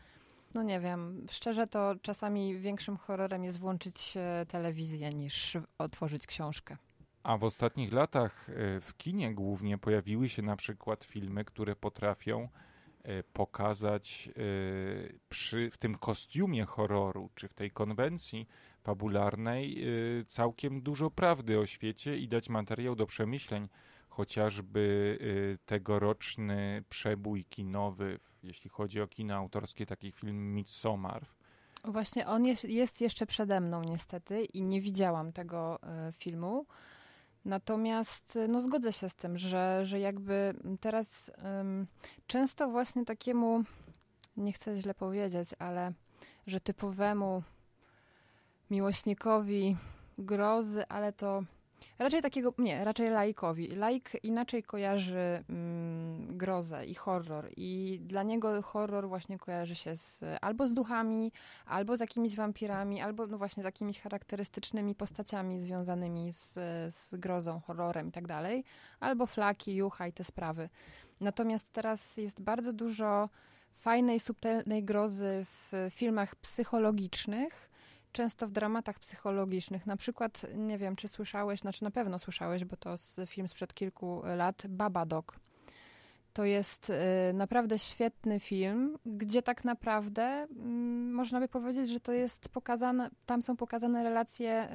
no 0.54 0.62
nie 0.62 0.80
wiem, 0.80 1.26
szczerze 1.30 1.66
to 1.66 1.94
czasami 2.02 2.58
większym 2.58 2.96
horrorem 2.96 3.44
jest 3.44 3.58
włączyć 3.58 4.14
e, 4.16 4.46
telewizję 4.48 5.10
niż 5.10 5.56
otworzyć 5.78 6.26
książkę. 6.26 6.76
A 7.22 7.36
w 7.36 7.44
ostatnich 7.44 7.92
latach 7.92 8.48
e, 8.50 8.80
w 8.80 8.96
kinie 8.96 9.34
głównie 9.34 9.78
pojawiły 9.78 10.28
się 10.28 10.42
na 10.42 10.56
przykład 10.56 11.04
filmy, 11.04 11.44
które 11.44 11.76
potrafią 11.76 12.48
e, 13.02 13.22
pokazać 13.22 14.30
przy, 15.28 15.70
w 15.70 15.78
tym 15.78 15.96
kostiumie 15.96 16.64
horroru, 16.64 17.30
czy 17.34 17.48
w 17.48 17.54
tej 17.54 17.70
konwencji 17.70 18.48
fabularnej 18.82 19.84
całkiem 20.26 20.82
dużo 20.82 21.10
prawdy 21.10 21.58
o 21.58 21.66
świecie 21.66 22.18
i 22.18 22.28
dać 22.28 22.48
materiał 22.48 22.96
do 22.96 23.06
przemyśleń 23.06 23.68
chociażby 24.08 25.18
tegoroczny 25.66 26.84
przebój 26.88 27.44
kinowy, 27.44 28.18
jeśli 28.42 28.70
chodzi 28.70 29.00
o 29.00 29.06
kino 29.06 29.34
autorskie, 29.34 29.86
taki 29.86 30.12
film 30.12 30.54
Midsommar. 30.54 31.26
Właśnie 31.84 32.26
on 32.26 32.44
jest, 32.64 33.00
jeszcze 33.00 33.26
przede 33.26 33.60
mną 33.60 33.82
niestety 33.82 34.44
i 34.44 34.62
nie 34.62 34.80
widziałam 34.80 35.32
tego 35.32 35.78
filmu. 36.12 36.66
Natomiast 37.44 38.38
no, 38.48 38.60
zgodzę 38.60 38.92
się 38.92 39.08
z 39.08 39.14
tym, 39.14 39.38
że, 39.38 39.86
że 39.86 40.00
jakby 40.00 40.54
teraz 40.80 41.30
często 42.26 42.68
właśnie 42.68 43.04
takiemu, 43.04 43.64
nie 44.36 44.52
chcę 44.52 44.80
źle 44.80 44.94
powiedzieć, 44.94 45.48
ale 45.58 45.92
że 46.46 46.60
typowemu 46.60 47.42
miłośnikowi 48.70 49.76
grozy, 50.18 50.88
ale 50.88 51.12
to 51.12 51.42
raczej 51.98 52.22
takiego, 52.22 52.54
nie, 52.58 52.84
raczej 52.84 53.10
laikowi. 53.10 53.68
Laik 53.68 54.10
inaczej 54.22 54.62
kojarzy 54.62 55.44
mm, 55.48 55.89
grozę 56.40 56.86
i 56.86 56.94
horror 56.94 57.50
i 57.56 58.00
dla 58.02 58.22
niego 58.22 58.62
horror 58.62 59.08
właśnie 59.08 59.38
kojarzy 59.38 59.74
się 59.74 59.96
z, 59.96 60.24
albo 60.40 60.68
z 60.68 60.72
duchami, 60.72 61.32
albo 61.66 61.96
z 61.96 62.00
jakimiś 62.00 62.36
wampirami, 62.36 63.00
albo 63.00 63.26
no 63.26 63.38
właśnie 63.38 63.62
z 63.62 63.66
jakimiś 63.66 64.00
charakterystycznymi 64.00 64.94
postaciami 64.94 65.60
związanymi 65.60 66.32
z, 66.32 66.54
z 66.94 67.14
grozą, 67.14 67.60
horrorem 67.60 68.08
i 68.08 68.12
tak 68.12 68.26
dalej, 68.26 68.64
albo 69.00 69.26
flaki, 69.26 69.74
jucha 69.74 70.06
i 70.06 70.12
te 70.12 70.24
sprawy. 70.24 70.68
Natomiast 71.20 71.72
teraz 71.72 72.16
jest 72.16 72.40
bardzo 72.40 72.72
dużo 72.72 73.28
fajnej, 73.72 74.20
subtelnej 74.20 74.84
grozy 74.84 75.46
w 75.46 75.88
filmach 75.90 76.34
psychologicznych, 76.34 77.70
często 78.12 78.46
w 78.46 78.50
dramatach 78.50 78.98
psychologicznych. 78.98 79.86
Na 79.86 79.96
przykład, 79.96 80.46
nie 80.54 80.78
wiem, 80.78 80.96
czy 80.96 81.08
słyszałeś, 81.08 81.60
znaczy 81.60 81.84
na 81.84 81.90
pewno 81.90 82.18
słyszałeś, 82.18 82.64
bo 82.64 82.76
to 82.76 82.96
z 82.96 83.20
film 83.26 83.48
sprzed 83.48 83.74
kilku 83.74 84.22
lat, 84.36 84.62
Babadook. 84.68 85.39
To 86.32 86.44
jest 86.44 86.90
y, 86.90 87.32
naprawdę 87.34 87.78
świetny 87.78 88.40
film, 88.40 88.98
gdzie 89.06 89.42
tak 89.42 89.64
naprawdę 89.64 90.44
y, 90.44 90.64
można 91.12 91.40
by 91.40 91.48
powiedzieć, 91.48 91.88
że 91.88 92.00
to 92.00 92.12
jest 92.12 92.48
pokazane, 92.48 93.10
tam 93.26 93.42
są 93.42 93.56
pokazane 93.56 94.02
relacje 94.02 94.68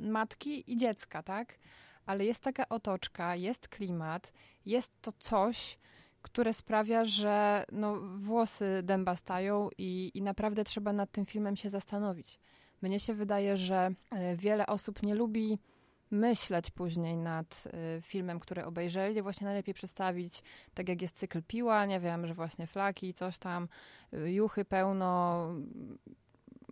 y, 0.00 0.08
matki 0.08 0.72
i 0.72 0.76
dziecka, 0.76 1.22
tak? 1.22 1.58
Ale 2.06 2.24
jest 2.24 2.42
taka 2.42 2.68
otoczka, 2.68 3.36
jest 3.36 3.68
klimat, 3.68 4.32
jest 4.66 4.92
to 5.00 5.12
coś, 5.18 5.78
które 6.22 6.52
sprawia, 6.52 7.04
że 7.04 7.64
no, 7.72 8.00
włosy 8.00 8.80
dęba 8.82 9.16
stają 9.16 9.68
i, 9.78 10.10
i 10.14 10.22
naprawdę 10.22 10.64
trzeba 10.64 10.92
nad 10.92 11.10
tym 11.10 11.26
filmem 11.26 11.56
się 11.56 11.70
zastanowić. 11.70 12.38
Mnie 12.82 13.00
się 13.00 13.14
wydaje, 13.14 13.56
że 13.56 13.90
e, 14.10 14.36
wiele 14.36 14.66
osób 14.66 15.02
nie 15.02 15.14
lubi 15.14 15.58
myśleć 16.10 16.70
później 16.70 17.16
nad 17.16 17.64
y, 17.98 18.02
filmem, 18.02 18.40
który 18.40 18.64
obejrzeli, 18.64 19.22
właśnie 19.22 19.44
najlepiej 19.44 19.74
przedstawić, 19.74 20.42
tak 20.74 20.88
jak 20.88 21.02
jest 21.02 21.16
cykl 21.16 21.42
piła, 21.42 21.86
nie 21.86 22.00
wiem, 22.00 22.26
że 22.26 22.34
właśnie 22.34 22.66
flaki, 22.66 23.14
coś 23.14 23.38
tam, 23.38 23.68
y, 24.14 24.32
juchy 24.32 24.64
pełno, 24.64 25.48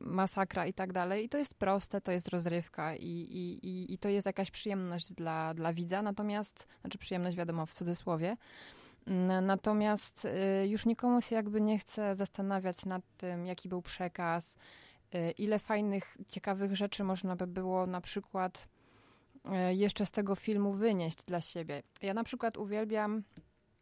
masakra 0.01 0.67
i 0.67 0.73
tak 0.73 0.93
dalej. 0.93 1.25
I 1.25 1.29
to 1.29 1.39
jest 1.39 1.55
proste, 1.55 2.01
to 2.01 2.13
jest 2.13 2.29
rozrywka 2.29 2.97
i, 2.97 3.07
i, 3.07 3.67
i, 3.67 3.95
i 3.95 3.99
to 3.99 4.09
jest 4.09 4.27
jakaś 4.27 4.51
przyjemność 4.51 5.13
dla, 5.13 5.55
dla 5.55 5.73
widza, 5.73 6.03
natomiast, 6.03 6.67
znaczy 6.81 6.99
przyjemność 6.99 7.37
wiadomo 7.37 7.67
w 7.67 7.75
cudzysłowie, 7.75 8.37
Natomiast 9.43 10.25
y, 10.25 10.67
już 10.69 10.87
nikomu 10.87 11.21
się 11.21 11.37
jakby 11.37 11.61
nie 11.61 11.79
chce 11.79 12.15
zastanawiać 12.15 12.85
nad 12.85 13.03
tym, 13.17 13.47
jaki 13.47 13.69
był 13.69 13.83
przekaz, 13.83 14.57
y, 15.15 15.31
ile 15.31 15.59
fajnych, 15.59 16.17
ciekawych 16.29 16.77
rzeczy 16.77 17.05
można 17.05 17.37
by 17.37 17.47
było 17.47 17.87
na 17.87 18.01
przykład 18.01 18.69
jeszcze 19.71 20.07
z 20.07 20.11
tego 20.11 20.35
filmu 20.35 20.73
wynieść 20.73 21.25
dla 21.25 21.41
siebie. 21.41 21.83
Ja 22.03 22.15
na 22.15 22.25
przykład 22.25 22.57
uwielbiam 22.57 23.23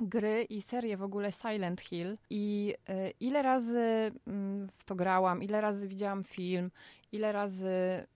gry 0.00 0.42
i 0.42 0.62
serię 0.62 0.96
w 0.96 1.02
ogóle 1.02 1.32
Silent 1.32 1.80
Hill 1.80 2.18
i 2.30 2.74
ile 3.20 3.42
razy 3.42 4.12
mm, 4.26 4.68
w 4.72 4.84
to 4.84 4.94
grałam, 4.94 5.42
ile 5.42 5.60
razy 5.60 5.88
widziałam 5.88 6.24
film, 6.24 6.70
ile 7.12 7.32
razy 7.32 7.70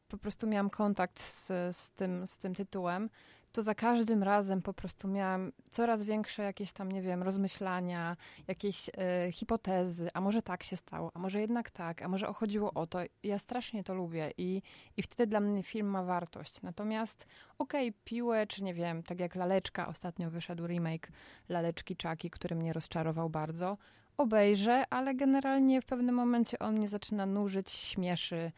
po 0.08 0.18
prostu 0.18 0.46
miałam 0.46 0.70
kontakt 0.70 1.22
z, 1.22 1.46
z, 1.76 1.90
tym, 1.90 2.26
z 2.26 2.38
tym 2.38 2.54
tytułem, 2.54 3.10
to 3.58 3.62
za 3.62 3.74
każdym 3.74 4.22
razem 4.22 4.62
po 4.62 4.72
prostu 4.72 5.08
miałam 5.08 5.52
coraz 5.68 6.02
większe 6.02 6.42
jakieś 6.42 6.72
tam, 6.72 6.92
nie 6.92 7.02
wiem, 7.02 7.22
rozmyślania, 7.22 8.16
jakieś 8.48 8.90
e, 8.98 9.32
hipotezy, 9.32 10.08
a 10.14 10.20
może 10.20 10.42
tak 10.42 10.62
się 10.62 10.76
stało, 10.76 11.10
a 11.14 11.18
może 11.18 11.40
jednak 11.40 11.70
tak, 11.70 12.02
a 12.02 12.08
może 12.08 12.26
chodziło 12.26 12.74
o 12.74 12.86
to. 12.86 12.98
Ja 13.22 13.38
strasznie 13.38 13.84
to 13.84 13.94
lubię 13.94 14.32
i, 14.36 14.62
i 14.96 15.02
wtedy 15.02 15.26
dla 15.26 15.40
mnie 15.40 15.62
film 15.62 15.86
ma 15.86 16.02
wartość. 16.02 16.62
Natomiast 16.62 17.26
okej, 17.58 17.88
okay, 17.88 18.00
piłę, 18.04 18.46
czy 18.46 18.64
nie 18.64 18.74
wiem, 18.74 19.02
tak 19.02 19.20
jak 19.20 19.34
Laleczka, 19.34 19.88
ostatnio 19.88 20.30
wyszedł 20.30 20.66
remake 20.66 21.08
Laleczki 21.48 21.96
Czaki, 21.96 22.30
który 22.30 22.56
mnie 22.56 22.72
rozczarował 22.72 23.30
bardzo, 23.30 23.78
obejrzę, 24.16 24.84
ale 24.90 25.14
generalnie 25.14 25.82
w 25.82 25.86
pewnym 25.86 26.14
momencie 26.14 26.58
on 26.58 26.74
mnie 26.74 26.88
zaczyna 26.88 27.26
nużyć, 27.26 27.70
śmieszy, 27.70 28.52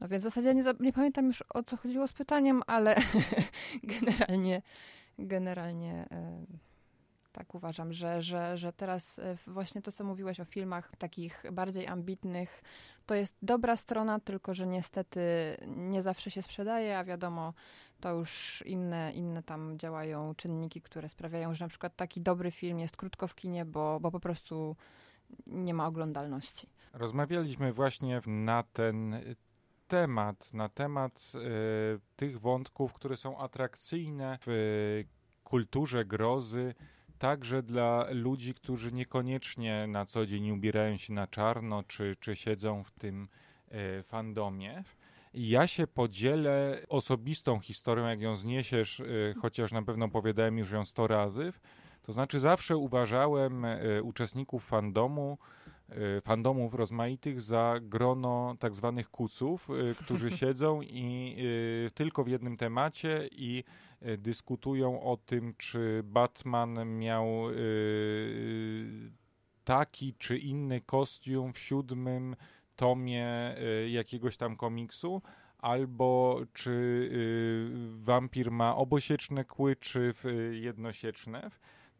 no 0.00 0.08
więc 0.08 0.22
w 0.22 0.24
zasadzie 0.24 0.54
nie, 0.54 0.62
nie 0.80 0.92
pamiętam 0.92 1.26
już 1.26 1.44
o 1.54 1.62
co 1.62 1.76
chodziło 1.76 2.08
z 2.08 2.12
pytaniem, 2.12 2.62
ale 2.66 2.96
generalnie, 3.82 4.62
generalnie 5.18 6.06
e, 6.10 6.44
tak 7.34 7.54
uważam, 7.54 7.92
że, 7.92 8.22
że, 8.22 8.58
że 8.58 8.72
teraz 8.72 9.18
e, 9.18 9.36
właśnie 9.46 9.82
to, 9.82 9.92
co 9.92 10.04
mówiłeś 10.04 10.40
o 10.40 10.44
filmach 10.44 10.92
takich 10.98 11.44
bardziej 11.52 11.86
ambitnych, 11.86 12.62
to 13.06 13.14
jest 13.14 13.36
dobra 13.42 13.76
strona, 13.76 14.20
tylko 14.20 14.54
że 14.54 14.66
niestety 14.66 15.20
nie 15.66 16.02
zawsze 16.02 16.30
się 16.30 16.42
sprzedaje, 16.42 16.98
a 16.98 17.04
wiadomo, 17.04 17.54
to 18.00 18.14
już 18.14 18.62
inne, 18.66 19.12
inne 19.12 19.42
tam 19.42 19.78
działają 19.78 20.34
czynniki, 20.34 20.80
które 20.80 21.08
sprawiają, 21.08 21.54
że 21.54 21.64
na 21.64 21.68
przykład 21.68 21.96
taki 21.96 22.20
dobry 22.20 22.50
film 22.50 22.78
jest 22.78 22.96
krótko 22.96 23.28
w 23.28 23.34
kinie, 23.34 23.64
bo, 23.64 24.00
bo 24.00 24.10
po 24.10 24.20
prostu 24.20 24.76
nie 25.46 25.74
ma 25.74 25.86
oglądalności. 25.86 26.68
Rozmawialiśmy 26.92 27.72
właśnie 27.72 28.20
na 28.26 28.62
ten 28.62 29.14
temat, 29.88 30.54
na 30.54 30.68
temat 30.68 31.32
y, 31.34 32.00
tych 32.16 32.40
wątków, 32.40 32.92
które 32.92 33.16
są 33.16 33.38
atrakcyjne 33.38 34.38
w 34.46 34.48
y, 34.48 35.06
kulturze 35.44 36.04
grozy, 36.04 36.74
także 37.18 37.62
dla 37.62 38.06
ludzi, 38.10 38.54
którzy 38.54 38.92
niekoniecznie 38.92 39.86
na 39.86 40.06
co 40.06 40.26
dzień 40.26 40.50
ubierają 40.50 40.96
się 40.96 41.12
na 41.12 41.26
czarno, 41.26 41.82
czy, 41.82 42.16
czy 42.20 42.36
siedzą 42.36 42.84
w 42.84 42.90
tym 42.90 43.28
y, 43.98 44.02
fandomie. 44.02 44.84
Ja 45.34 45.66
się 45.66 45.86
podzielę 45.86 46.82
osobistą 46.88 47.60
historią, 47.60 48.06
jak 48.06 48.20
ją 48.20 48.36
zniesiesz, 48.36 49.02
chociaż 49.42 49.72
na 49.72 49.82
pewno 49.82 50.06
opowiadałem 50.06 50.58
już 50.58 50.70
ją 50.70 50.84
sto 50.84 51.06
razy. 51.06 51.52
To 52.02 52.12
znaczy, 52.12 52.40
zawsze 52.40 52.76
uważałem 52.76 53.66
uczestników 54.02 54.64
fandomu 54.64 55.38
Y, 55.63 55.63
fandomów 56.22 56.74
rozmaitych 56.74 57.40
za 57.40 57.74
grono 57.82 58.56
tak 58.58 58.74
zwanych 58.74 59.10
kuców, 59.10 59.68
y, 59.70 59.94
którzy 59.94 60.30
siedzą 60.40 60.82
i 60.82 61.36
y, 61.86 61.90
tylko 61.94 62.24
w 62.24 62.28
jednym 62.28 62.56
temacie 62.56 63.28
i 63.32 63.64
dyskutują 64.18 65.02
o 65.02 65.16
tym, 65.16 65.54
czy 65.58 66.02
Batman 66.04 66.98
miał 66.98 67.26
taki 69.64 70.14
czy 70.14 70.38
inny 70.38 70.80
kostium 70.80 71.52
w 71.52 71.58
siódmym 71.58 72.36
tomie 72.76 73.54
jakiegoś 73.88 74.36
tam 74.36 74.56
komiksu, 74.56 75.22
albo 75.58 76.40
czy 76.52 77.10
wampir 77.96 78.50
ma 78.50 78.76
obosieczne 78.76 79.44
kły, 79.44 79.76
czy 79.76 80.14
jednosieczne. 80.52 81.50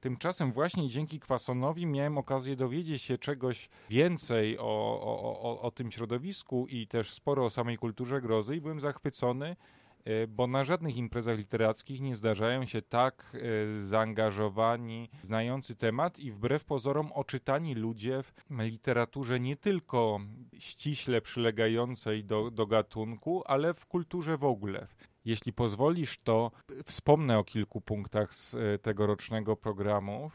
Tymczasem 0.05 0.53
właśnie 0.53 0.89
dzięki 0.89 1.21
Kwasonowi 1.21 1.87
miałem 1.87 2.19
okazję 2.19 2.57
dowiedzieć 2.57 3.03
się 3.03 3.19
czegoś 3.19 3.69
więcej 3.91 4.59
o, 4.59 4.63
o, 5.03 5.41
o, 5.43 5.61
o 5.61 5.71
tym 5.71 5.91
środowisku 5.91 6.67
i 6.67 6.87
też 6.87 7.13
sporo 7.13 7.45
o 7.45 7.51
samej 7.51 7.79
kulturze 7.79 8.21
grozy 8.21 8.57
i 8.57 8.61
byłem 8.61 8.81
zachwycony, 8.81 9.57
e, 10.05 10.27
bo 10.27 10.47
na 10.47 10.65
żadnych 10.65 10.97
imprezach 10.97 11.39
literackich 11.39 12.01
nie 12.01 12.17
zdarzają 12.17 12.65
się 12.65 12.83
tak 12.83 13.33
e, 13.35 13.81
zaangażowani, 13.81 15.11
znający 15.23 15.77
temat 15.77 16.19
i 16.19 16.33
wbrew 16.33 16.65
pozorom 16.65 17.13
oczytani 17.13 17.75
ludzie 17.75 18.23
w 18.23 18.33
literaturze 18.51 19.41
nie 19.41 19.57
tylko 19.57 20.21
ściśle 20.59 21.21
przylegającej 21.21 22.25
do, 22.25 22.51
do 22.51 22.67
gatunku, 22.67 23.43
ale 23.47 23.75
w 23.75 23.87
kulturze 23.87 24.37
w 24.37 24.45
ogóle. 24.45 24.87
Jeśli 25.25 25.53
pozwolisz, 25.53 26.19
to 26.19 26.51
wspomnę 26.85 27.39
o 27.39 27.45
kilku 27.45 27.81
punktach 27.81 28.35
z 28.35 28.55
e, 28.55 28.79
tegorocznego 28.79 29.57
programu. 29.57 30.31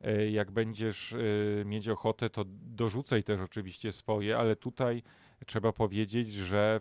E, 0.00 0.30
jak 0.30 0.50
będziesz 0.50 1.12
e, 1.12 1.18
mieć 1.64 1.88
ochotę, 1.88 2.30
to 2.30 2.44
dorzucaj 2.48 3.22
też 3.22 3.40
oczywiście 3.40 3.92
swoje, 3.92 4.38
ale 4.38 4.56
tutaj 4.56 5.02
trzeba 5.46 5.72
powiedzieć, 5.72 6.32
że 6.32 6.80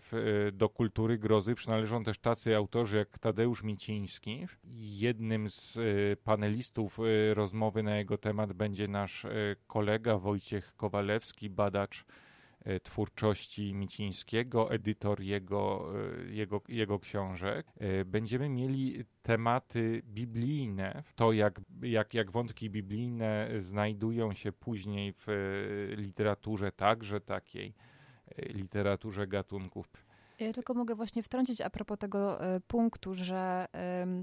do 0.53 0.69
kultury 0.69 1.17
grozy 1.17 1.55
przynależą 1.55 2.03
też 2.03 2.19
tacy 2.19 2.55
autorzy 2.55 2.97
jak 2.97 3.19
Tadeusz 3.19 3.63
Miciński. 3.63 4.47
Jednym 4.79 5.49
z 5.49 5.79
panelistów 6.23 6.99
rozmowy 7.33 7.83
na 7.83 7.97
jego 7.97 8.17
temat 8.17 8.53
będzie 8.53 8.87
nasz 8.87 9.25
kolega 9.67 10.17
Wojciech 10.17 10.75
Kowalewski, 10.75 11.49
badacz 11.49 12.05
twórczości 12.83 13.73
Micińskiego, 13.73 14.71
edytor 14.71 15.21
jego, 15.21 15.93
e, 16.25 16.29
jego, 16.33 16.61
jego 16.67 16.99
książek. 16.99 17.67
Będziemy 18.05 18.49
mieli 18.49 19.05
tematy 19.21 20.01
biblijne, 20.05 21.03
to 21.15 21.33
jak, 21.33 21.61
jak, 21.81 22.13
jak 22.13 22.31
wątki 22.31 22.69
biblijne 22.69 23.49
znajdują 23.57 24.33
się 24.33 24.51
później 24.51 25.13
w 25.17 25.27
literaturze 25.97 26.71
także 26.71 27.21
takiej, 27.21 27.73
literaturze 28.37 29.27
gatunków 29.27 30.08
ja 30.39 30.53
tylko 30.53 30.73
mogę 30.73 30.95
właśnie 30.95 31.23
wtrącić 31.23 31.61
a 31.61 31.69
propos 31.69 31.99
tego 31.99 32.45
e, 32.45 32.59
punktu, 32.59 33.13
że 33.13 33.65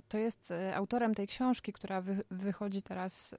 to 0.09 0.19
jest 0.19 0.51
e, 0.51 0.77
autorem 0.77 1.15
tej 1.15 1.27
książki, 1.27 1.73
która 1.73 2.01
wy, 2.01 2.25
wychodzi 2.31 2.83
teraz, 2.83 3.35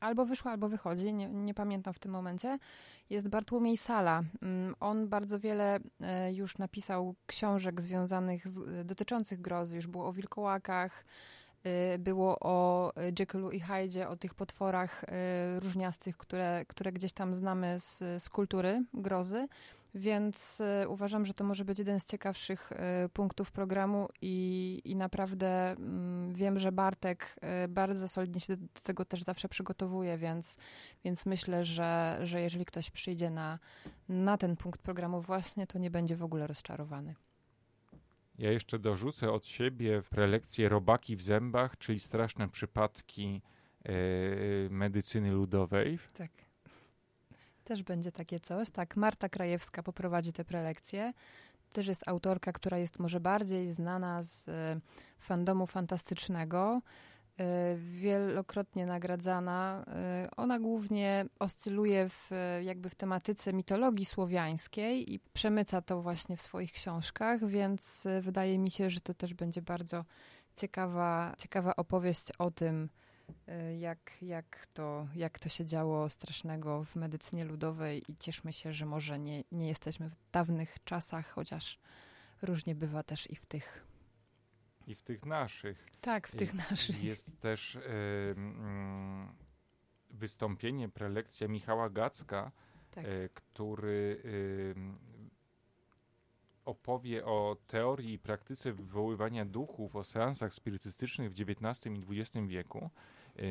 albo 0.00 0.26
wyszła, 0.26 0.50
albo 0.50 0.68
wychodzi, 0.68 1.14
nie, 1.14 1.28
nie, 1.28 1.54
pamiętam 1.54 1.94
w 1.94 1.98
tym 1.98 2.12
momencie, 2.12 2.58
jest 3.10 3.28
Bartłomiej 3.28 3.76
Sala. 3.76 4.22
Mm, 4.42 4.74
on 4.80 5.08
bardzo 5.08 5.38
wiele 5.38 5.78
e, 6.00 6.32
już 6.32 6.58
napisał 6.58 7.14
książek 7.26 7.80
związanych, 7.80 8.48
z, 8.48 8.86
dotyczących 8.86 9.40
grozy, 9.40 9.76
już 9.76 9.86
było 9.86 10.06
o 10.06 10.12
wilkołakach, 10.12 11.04
było 11.98 12.38
o 12.40 12.92
Jekyllu 13.18 13.50
i 13.50 13.60
Hydzie, 13.60 14.08
o 14.08 14.16
tych 14.16 14.34
potworach 14.34 15.04
różniastych, 15.58 16.16
które, 16.16 16.64
które 16.68 16.92
gdzieś 16.92 17.12
tam 17.12 17.34
znamy 17.34 17.80
z, 17.80 17.98
z 18.22 18.28
kultury 18.28 18.84
grozy. 18.94 19.48
Więc 19.96 20.60
y, 20.60 20.88
uważam, 20.88 21.26
że 21.26 21.34
to 21.34 21.44
może 21.44 21.64
być 21.64 21.78
jeden 21.78 22.00
z 22.00 22.06
ciekawszych 22.06 22.72
y, 22.72 22.76
punktów 23.08 23.52
programu 23.52 24.08
i, 24.22 24.82
i 24.84 24.96
naprawdę 24.96 25.72
y, 25.72 25.76
wiem, 26.32 26.58
że 26.58 26.72
Bartek 26.72 27.36
y, 27.64 27.68
bardzo 27.68 28.08
solidnie 28.08 28.40
się 28.40 28.56
do, 28.56 28.66
tego 28.82 29.04
też 29.04 29.22
zawsze 29.22 29.48
przygotowuje, 29.48 30.18
więc, 30.18 30.58
więc 31.04 31.26
myślę, 31.26 31.64
że, 31.64 32.18
że 32.22 32.40
jeżeli 32.40 32.64
ktoś 32.64 32.90
przyjdzie 32.90 33.30
na, 33.30 33.58
na 34.08 34.38
ten 34.38 34.56
punkt 34.56 34.82
programu 34.82 35.20
właśnie, 35.20 35.66
to 35.66 35.78
nie 35.78 35.90
będzie 35.90 36.16
w 36.16 36.22
ogóle 36.22 36.46
rozczarowany. 36.46 37.14
Ja 38.38 38.52
jeszcze 38.52 38.78
dorzucę 38.78 39.32
od 39.32 39.46
siebie 39.46 40.02
prelekcję 40.10 40.68
Robaki 40.68 41.16
w 41.16 41.22
zębach, 41.22 41.78
czyli 41.78 42.00
straszne 42.00 42.48
przypadki 42.48 43.42
medycyny 44.70 45.32
ludowej. 45.32 45.98
Tak. 46.14 46.45
Też 47.66 47.82
będzie 47.82 48.12
takie 48.12 48.40
coś. 48.40 48.70
Tak, 48.70 48.96
Marta 48.96 49.28
Krajewska 49.28 49.82
poprowadzi 49.82 50.32
te 50.32 50.44
prelekcje. 50.44 51.12
Też 51.72 51.86
jest 51.86 52.08
autorka, 52.08 52.52
która 52.52 52.78
jest 52.78 52.98
może 52.98 53.20
bardziej 53.20 53.72
znana 53.72 54.22
z 54.22 54.48
e, 54.48 54.80
fandomu 55.18 55.66
fantastycznego 55.66 56.80
e, 57.38 57.76
wielokrotnie 57.76 58.86
nagradzana. 58.86 59.84
E, 59.88 60.28
ona 60.36 60.58
głównie 60.58 61.26
oscyluje 61.38 62.08
w, 62.08 62.30
jakby 62.62 62.90
w 62.90 62.94
tematyce 62.94 63.52
mitologii 63.52 64.04
słowiańskiej 64.04 65.14
i 65.14 65.20
przemyca 65.32 65.82
to 65.82 66.02
właśnie 66.02 66.36
w 66.36 66.42
swoich 66.42 66.72
książkach, 66.72 67.46
więc 67.46 68.06
wydaje 68.20 68.58
mi 68.58 68.70
się, 68.70 68.90
że 68.90 69.00
to 69.00 69.14
też 69.14 69.34
będzie 69.34 69.62
bardzo 69.62 70.04
ciekawa, 70.56 71.34
ciekawa 71.38 71.76
opowieść 71.76 72.32
o 72.38 72.50
tym, 72.50 72.88
jak, 73.78 74.22
jak, 74.22 74.66
to, 74.72 75.08
jak 75.14 75.38
to 75.38 75.48
się 75.48 75.64
działo 75.64 76.08
strasznego 76.08 76.84
w 76.84 76.96
medycynie 76.96 77.44
ludowej 77.44 78.02
i 78.08 78.16
cieszmy 78.16 78.52
się, 78.52 78.72
że 78.72 78.86
może 78.86 79.18
nie, 79.18 79.44
nie 79.52 79.68
jesteśmy 79.68 80.10
w 80.10 80.16
dawnych 80.32 80.76
czasach, 80.84 81.28
chociaż 81.30 81.78
różnie 82.42 82.74
bywa 82.74 83.02
też 83.02 83.30
i 83.30 83.36
w 83.36 83.46
tych. 83.46 83.86
I 84.86 84.94
w 84.94 85.02
tych 85.02 85.26
naszych. 85.26 85.86
Tak, 86.00 86.28
w 86.28 86.36
tych 86.36 86.54
naszych. 86.70 87.04
Jest 87.04 87.26
też 87.40 87.74
y, 87.74 87.80
y, 87.80 88.34
wystąpienie, 90.10 90.88
prelekcja 90.88 91.48
Michała 91.48 91.90
Gacka, 91.90 92.52
tak. 92.90 93.04
y, 93.04 93.28
który 93.34 94.22
opowie 96.64 97.24
o 97.24 97.56
teorii 97.66 98.12
i 98.12 98.18
praktyce 98.18 98.72
wywoływania 98.72 99.44
duchów, 99.44 99.96
o 99.96 100.04
seansach 100.04 100.54
spirytystycznych 100.54 101.32
w 101.32 101.40
XIX 101.40 101.96
i 101.96 102.20
XX 102.20 102.46
wieku. 102.46 102.90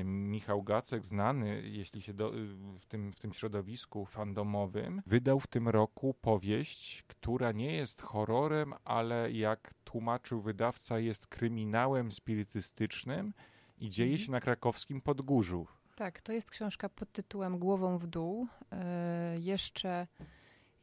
Michał 0.03 0.63
Gacek, 0.63 1.05
znany 1.05 1.61
jeśli 1.61 2.01
się 2.01 2.13
do, 2.13 2.31
w, 2.79 2.85
tym, 2.85 3.13
w 3.13 3.19
tym 3.19 3.33
środowisku 3.33 4.05
fandomowym, 4.05 5.01
wydał 5.05 5.39
w 5.39 5.47
tym 5.47 5.69
roku 5.69 6.13
powieść, 6.21 7.03
która 7.07 7.51
nie 7.51 7.73
jest 7.73 8.01
horrorem, 8.01 8.73
ale 8.83 9.31
jak 9.31 9.73
tłumaczył 9.83 10.41
wydawca, 10.41 10.99
jest 10.99 11.27
kryminałem 11.27 12.11
spirytystycznym 12.11 13.33
i 13.77 13.89
dzieje 13.89 14.11
mhm. 14.11 14.25
się 14.25 14.31
na 14.31 14.41
krakowskim 14.41 15.01
Podgórzu. 15.01 15.67
Tak, 15.95 16.21
to 16.21 16.31
jest 16.31 16.51
książka 16.51 16.89
pod 16.89 17.11
tytułem 17.11 17.59
Głową 17.59 17.97
w 17.97 18.07
dół. 18.07 18.47
Yy, 18.71 19.41
jeszcze 19.41 20.07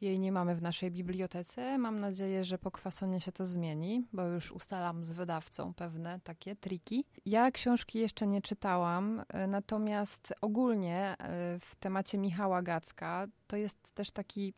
jej 0.03 0.19
nie 0.19 0.31
mamy 0.31 0.55
w 0.55 0.61
naszej 0.61 0.91
bibliotece. 0.91 1.77
Mam 1.77 1.99
nadzieję, 1.99 2.45
że 2.45 2.57
po 2.57 2.71
kwasonie 2.71 3.21
się 3.21 3.31
to 3.31 3.45
zmieni, 3.45 4.07
bo 4.13 4.23
już 4.23 4.51
ustalam 4.51 5.05
z 5.05 5.11
wydawcą 5.11 5.73
pewne 5.73 6.19
takie 6.23 6.55
triki. 6.55 7.05
Ja 7.25 7.51
książki 7.51 7.99
jeszcze 7.99 8.27
nie 8.27 8.41
czytałam, 8.41 9.23
e, 9.29 9.47
natomiast 9.47 10.33
ogólnie 10.41 10.97
e, 10.97 11.15
w 11.59 11.75
temacie 11.75 12.17
Michała 12.17 12.61
Gacka 12.61 13.27
to 13.47 13.57
jest 13.57 13.93
też 13.93 14.11
taki, 14.11 14.53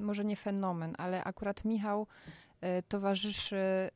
może 0.00 0.24
nie 0.24 0.36
fenomen, 0.36 0.94
ale 0.98 1.24
akurat 1.24 1.64
Michał 1.64 2.06
e, 2.60 2.82
towarzyszy 2.82 3.90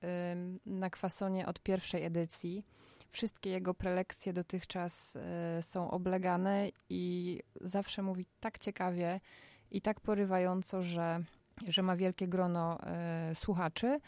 na 0.67 0.91
kwasonie 0.91 1.47
od 1.47 1.61
pierwszej 1.61 2.05
edycji. 2.05 2.65
Wszystkie 3.11 3.51
jego 3.51 3.75
prelekcje 3.75 4.33
dotychczas 4.33 5.19
są 5.61 5.91
oblegane 5.91 6.69
i 6.89 7.41
zawsze 7.61 8.03
mówi 8.03 8.27
tak 8.41 8.59
ciekawie 8.59 9.21
i 9.75 9.81
tak 9.81 10.01
porywająco, 10.01 10.83
że, 10.83 11.21
że 11.69 11.83
ma 11.83 11.97
wielkie 11.97 12.29
grono 12.29 12.79
e, 12.81 13.35
słuchaczy. 13.35 14.01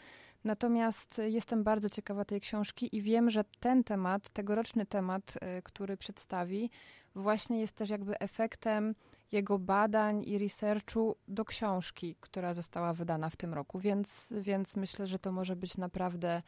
Natomiast 0.43 1.21
jestem 1.25 1.63
bardzo 1.63 1.89
ciekawa 1.89 2.25
tej 2.25 2.41
książki 2.41 2.95
i 2.95 3.01
wiem, 3.01 3.29
że 3.29 3.43
ten 3.59 3.83
temat, 3.83 4.29
tegoroczny 4.29 4.85
temat, 4.85 5.33
e, 5.41 5.61
który 5.61 5.97
przedstawi, 5.97 6.69
właśnie 7.15 7.59
jest 7.59 7.75
też 7.75 7.89
jakby 7.89 8.19
efektem 8.19 8.95
jego 9.31 9.59
badań 9.59 10.23
i 10.23 10.37
researchu 10.37 11.15
do 11.27 11.45
książki, 11.45 12.15
która 12.19 12.53
została 12.53 12.93
wydana 12.93 13.29
w 13.29 13.35
tym 13.35 13.53
roku, 13.53 13.79
więc, 13.79 14.33
więc 14.41 14.75
myślę, 14.75 15.07
że 15.07 15.19
to 15.19 15.31
może 15.31 15.55
być 15.55 15.77
naprawdę 15.77 16.41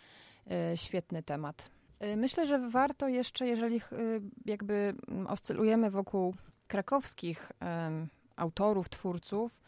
e, 0.51 0.77
świetny 0.77 1.23
temat. 1.23 1.71
Myślę, 2.17 2.45
że 2.45 2.69
warto 2.69 3.07
jeszcze, 3.07 3.47
jeżeli 3.47 3.81
jakby 4.45 4.95
oscylujemy 5.27 5.91
wokół 5.91 6.35
krakowskich 6.67 7.51
autorów, 8.39 8.89
twórców, 8.89 9.61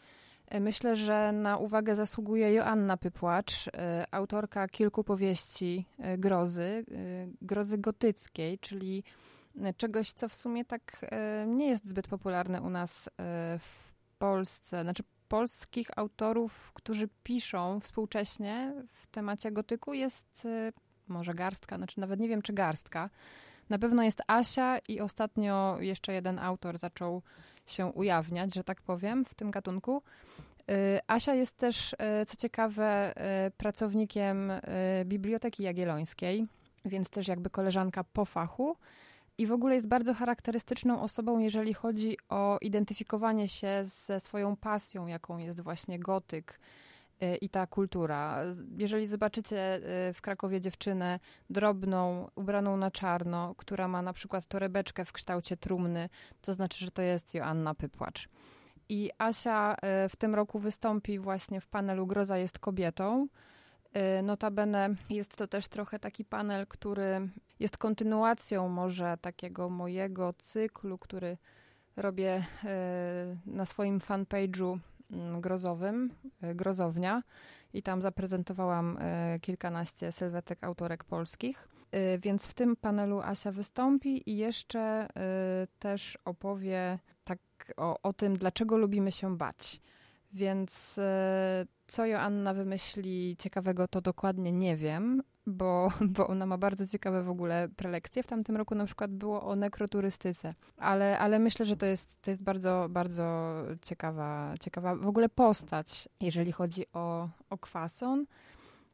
e, 0.46 0.60
myślę, 0.60 0.96
że 0.96 1.32
na 1.32 1.56
uwagę 1.56 1.94
zasługuje 1.94 2.52
Joanna 2.52 2.96
Pypłacz, 2.96 3.68
e, 3.68 4.06
autorka 4.10 4.68
kilku 4.68 5.04
powieści 5.04 5.86
e, 5.98 6.18
grozy, 6.18 6.84
grozy 7.42 7.78
gotyckiej, 7.78 8.58
czyli 8.58 9.04
czegoś, 9.76 10.12
co 10.12 10.28
w 10.28 10.34
sumie 10.34 10.64
tak 10.64 11.06
nie 11.46 11.68
jest 11.68 11.88
zbyt 11.88 12.08
popularne 12.08 12.62
u 12.62 12.70
nas 12.70 13.08
w 13.58 13.94
Polsce. 14.18 14.82
Znaczy, 14.82 15.02
polskich 15.28 15.88
autorów, 15.96 16.72
którzy 16.72 17.08
piszą 17.22 17.80
współcześnie 17.80 18.74
w 18.88 19.06
temacie 19.06 19.52
gotyku 19.52 19.94
jest 19.94 20.48
może 21.08 21.34
garstka, 21.34 21.76
znaczy 21.76 22.00
nawet 22.00 22.20
nie 22.20 22.28
wiem, 22.28 22.42
czy 22.42 22.52
garstka. 22.52 23.10
Na 23.72 23.78
pewno 23.78 24.02
jest 24.02 24.22
Asia 24.26 24.78
i 24.88 25.00
ostatnio 25.00 25.76
jeszcze 25.80 26.12
jeden 26.12 26.38
autor 26.38 26.78
zaczął 26.78 27.22
się 27.66 27.86
ujawniać, 27.86 28.54
że 28.54 28.64
tak 28.64 28.82
powiem, 28.82 29.24
w 29.24 29.34
tym 29.34 29.50
gatunku. 29.50 30.02
Y, 30.70 31.00
Asia 31.06 31.34
jest 31.34 31.56
też, 31.56 31.92
y, 31.92 31.96
co 32.26 32.36
ciekawe, 32.36 33.14
y, 33.46 33.50
pracownikiem 33.50 34.52
Biblioteki 35.04 35.62
Jagiellońskiej, 35.62 36.46
więc 36.84 37.10
też 37.10 37.28
jakby 37.28 37.50
koleżanka 37.50 38.04
po 38.04 38.24
fachu. 38.24 38.76
I 39.38 39.46
w 39.46 39.52
ogóle 39.52 39.74
jest 39.74 39.88
bardzo 39.88 40.14
charakterystyczną 40.14 41.02
osobą, 41.02 41.38
jeżeli 41.38 41.74
chodzi 41.74 42.16
o 42.28 42.58
identyfikowanie 42.60 43.48
się 43.48 43.80
ze 43.82 44.20
swoją 44.20 44.56
pasją, 44.56 45.06
jaką 45.06 45.38
jest 45.38 45.60
właśnie 45.60 45.98
gotyk, 45.98 46.60
i 47.40 47.48
ta 47.48 47.66
kultura. 47.66 48.38
Jeżeli 48.76 49.06
zobaczycie 49.06 49.74
e, 49.74 50.12
w 50.12 50.20
Krakowie 50.20 50.60
dziewczynę 50.60 51.20
drobną, 51.50 52.28
ubraną 52.34 52.76
na 52.76 52.90
czarno, 52.90 53.54
która 53.54 53.88
ma 53.88 54.02
na 54.02 54.12
przykład 54.12 54.46
torebeczkę 54.46 55.04
w 55.04 55.12
kształcie 55.12 55.56
trumny, 55.56 56.08
to 56.40 56.54
znaczy, 56.54 56.84
że 56.84 56.90
to 56.90 57.02
jest 57.02 57.34
Joanna 57.34 57.74
Pypłacz. 57.74 58.28
I 58.88 59.10
Asia 59.18 59.76
e, 59.82 60.08
w 60.08 60.16
tym 60.16 60.34
roku 60.34 60.58
wystąpi 60.58 61.18
właśnie 61.18 61.60
w 61.60 61.66
panelu 61.66 62.06
Groza 62.06 62.38
jest 62.38 62.58
kobietą. 62.58 63.28
Notabene 64.22 64.94
jest 65.10 65.36
to 65.36 65.46
też 65.46 65.68
trochę 65.68 65.98
taki 65.98 66.24
panel, 66.24 66.66
który 66.66 67.28
jest 67.60 67.78
kontynuacją 67.78 68.68
może 68.68 69.16
takiego 69.20 69.70
mojego 69.70 70.32
cyklu, 70.38 70.98
który 70.98 71.36
robię 71.96 72.44
na 73.46 73.66
swoim 73.66 73.98
fanpage'u 73.98 74.78
grozowym, 75.40 76.10
e, 76.42 76.54
grozownia 76.54 77.22
i 77.72 77.82
tam 77.82 78.02
zaprezentowałam 78.02 78.98
e, 79.00 79.38
kilkanaście 79.40 80.12
sylwetek 80.12 80.64
autorek 80.64 81.04
polskich. 81.04 81.68
E, 81.90 82.18
więc 82.18 82.46
w 82.46 82.54
tym 82.54 82.76
panelu 82.76 83.20
Asia 83.20 83.52
wystąpi 83.52 84.30
i 84.30 84.36
jeszcze 84.36 85.08
też 85.78 86.18
opowie 86.24 86.98
tak 87.24 87.38
o, 87.76 87.98
o 88.02 88.12
tym, 88.12 88.38
dlaczego 88.38 88.78
lubimy 88.78 89.12
się 89.12 89.36
bać. 89.36 89.80
Więc 90.32 91.00
co 91.86 92.06
Joanna 92.06 92.54
wymyśli 92.54 93.36
ciekawego, 93.38 93.88
to 93.88 94.00
dokładnie 94.00 94.52
nie 94.52 94.76
wiem, 94.76 95.22
bo, 95.46 95.92
bo 96.00 96.26
ona 96.26 96.46
ma 96.46 96.58
bardzo 96.58 96.86
ciekawe 96.86 97.22
w 97.22 97.30
ogóle 97.30 97.68
prelekcje. 97.76 98.22
W 98.22 98.26
tamtym 98.26 98.56
roku 98.56 98.74
na 98.74 98.86
przykład 98.86 99.10
było 99.10 99.42
o 99.42 99.56
nekroturystyce, 99.56 100.54
ale, 100.76 101.18
ale 101.18 101.38
myślę, 101.38 101.66
że 101.66 101.76
to 101.76 101.86
jest, 101.86 102.22
to 102.22 102.30
jest 102.30 102.42
bardzo, 102.42 102.86
bardzo 102.90 103.54
ciekawa, 103.82 104.54
ciekawa 104.60 104.96
w 104.96 105.06
ogóle 105.06 105.28
postać, 105.28 106.08
jeżeli 106.20 106.52
chodzi 106.52 106.84
o, 106.92 107.28
o 107.50 107.58
kwason. 107.58 108.26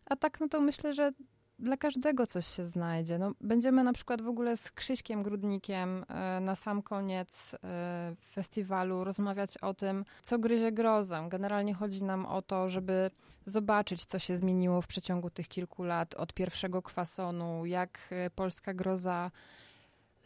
A 0.06 0.16
tak, 0.16 0.40
no 0.40 0.48
to 0.48 0.60
myślę, 0.60 0.94
że 0.94 1.12
dla 1.58 1.76
każdego 1.76 2.26
coś 2.26 2.46
się 2.46 2.66
znajdzie. 2.66 3.18
No, 3.18 3.32
będziemy 3.40 3.84
na 3.84 3.92
przykład 3.92 4.22
w 4.22 4.28
ogóle 4.28 4.56
z 4.56 4.70
Krzyśkiem 4.70 5.22
Grudnikiem 5.22 6.04
e, 6.08 6.40
na 6.40 6.56
sam 6.56 6.82
koniec 6.82 7.54
e, 7.54 8.14
festiwalu 8.30 9.04
rozmawiać 9.04 9.58
o 9.58 9.74
tym, 9.74 10.04
co 10.22 10.38
gryzie 10.38 10.72
grozę. 10.72 11.26
Generalnie 11.28 11.74
chodzi 11.74 12.04
nam 12.04 12.26
o 12.26 12.42
to, 12.42 12.68
żeby 12.68 13.10
zobaczyć, 13.46 14.04
co 14.04 14.18
się 14.18 14.36
zmieniło 14.36 14.82
w 14.82 14.86
przeciągu 14.86 15.30
tych 15.30 15.48
kilku 15.48 15.84
lat 15.84 16.14
od 16.14 16.34
pierwszego 16.34 16.82
kwasonu, 16.82 17.66
jak 17.66 17.98
e, 18.10 18.30
polska 18.30 18.74
groza 18.74 19.30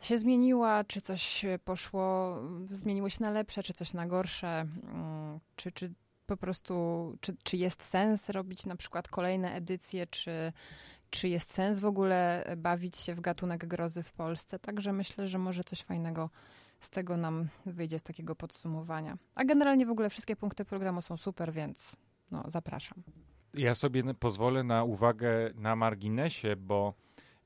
się 0.00 0.18
zmieniła, 0.18 0.84
czy 0.84 1.00
coś 1.00 1.44
poszło, 1.64 2.38
zmieniło 2.66 3.08
się 3.08 3.18
na 3.20 3.30
lepsze, 3.30 3.62
czy 3.62 3.72
coś 3.72 3.92
na 3.92 4.06
gorsze, 4.06 4.66
mm, 4.82 5.40
czy, 5.56 5.72
czy 5.72 5.92
po 6.26 6.36
prostu, 6.36 6.74
czy, 7.20 7.36
czy 7.42 7.56
jest 7.56 7.82
sens 7.82 8.28
robić 8.28 8.66
na 8.66 8.76
przykład 8.76 9.08
kolejne 9.08 9.54
edycje, 9.54 10.06
czy, 10.06 10.52
czy 11.10 11.28
jest 11.28 11.52
sens 11.52 11.80
w 11.80 11.84
ogóle 11.84 12.44
bawić 12.56 12.96
się 12.96 13.14
w 13.14 13.20
gatunek 13.20 13.66
grozy 13.66 14.02
w 14.02 14.12
Polsce. 14.12 14.58
Także 14.58 14.92
myślę, 14.92 15.28
że 15.28 15.38
może 15.38 15.64
coś 15.64 15.82
fajnego 15.82 16.30
z 16.80 16.90
tego 16.90 17.16
nam 17.16 17.48
wyjdzie, 17.66 17.98
z 17.98 18.02
takiego 18.02 18.34
podsumowania. 18.34 19.18
A 19.34 19.44
generalnie 19.44 19.86
w 19.86 19.90
ogóle 19.90 20.10
wszystkie 20.10 20.36
punkty 20.36 20.64
programu 20.64 21.02
są 21.02 21.16
super, 21.16 21.52
więc 21.52 21.96
no, 22.30 22.44
zapraszam. 22.48 23.02
Ja 23.54 23.74
sobie 23.74 24.14
pozwolę 24.14 24.64
na 24.64 24.84
uwagę 24.84 25.50
na 25.54 25.76
marginesie, 25.76 26.56
bo 26.56 26.94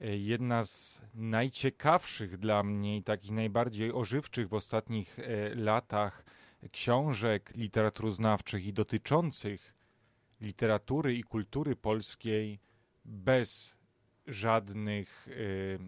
e, 0.00 0.16
jedna 0.16 0.64
z 0.64 1.00
najciekawszych 1.14 2.38
dla 2.38 2.62
mnie 2.62 2.96
i 2.96 3.02
takich 3.02 3.30
najbardziej 3.30 3.92
ożywczych 3.92 4.48
w 4.48 4.54
ostatnich 4.54 5.18
e, 5.18 5.54
latach 5.54 6.24
książek 6.72 7.52
literaturoznawczych 7.57 8.66
i 8.66 8.72
dotyczących 8.72 9.74
literatury 10.40 11.14
i 11.14 11.22
kultury 11.22 11.76
polskiej 11.76 12.61
bez 13.05 13.76
żadnych 14.26 15.29
y, 15.29 15.79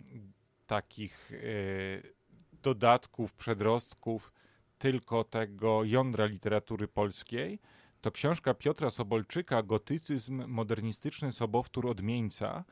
takich 0.66 1.32
y, 1.32 2.14
dodatków, 2.52 3.34
przedrostków, 3.34 4.32
tylko 4.78 5.24
tego 5.24 5.84
jądra 5.84 6.26
literatury 6.26 6.88
polskiej, 6.88 7.58
to 8.00 8.10
książka 8.10 8.54
Piotra 8.54 8.90
Sobolczyka 8.90 9.62
Gotycyzm, 9.62 10.44
modernistyczny 10.46 11.32
sobowtór 11.32 11.86
odmieńca. 11.86 12.64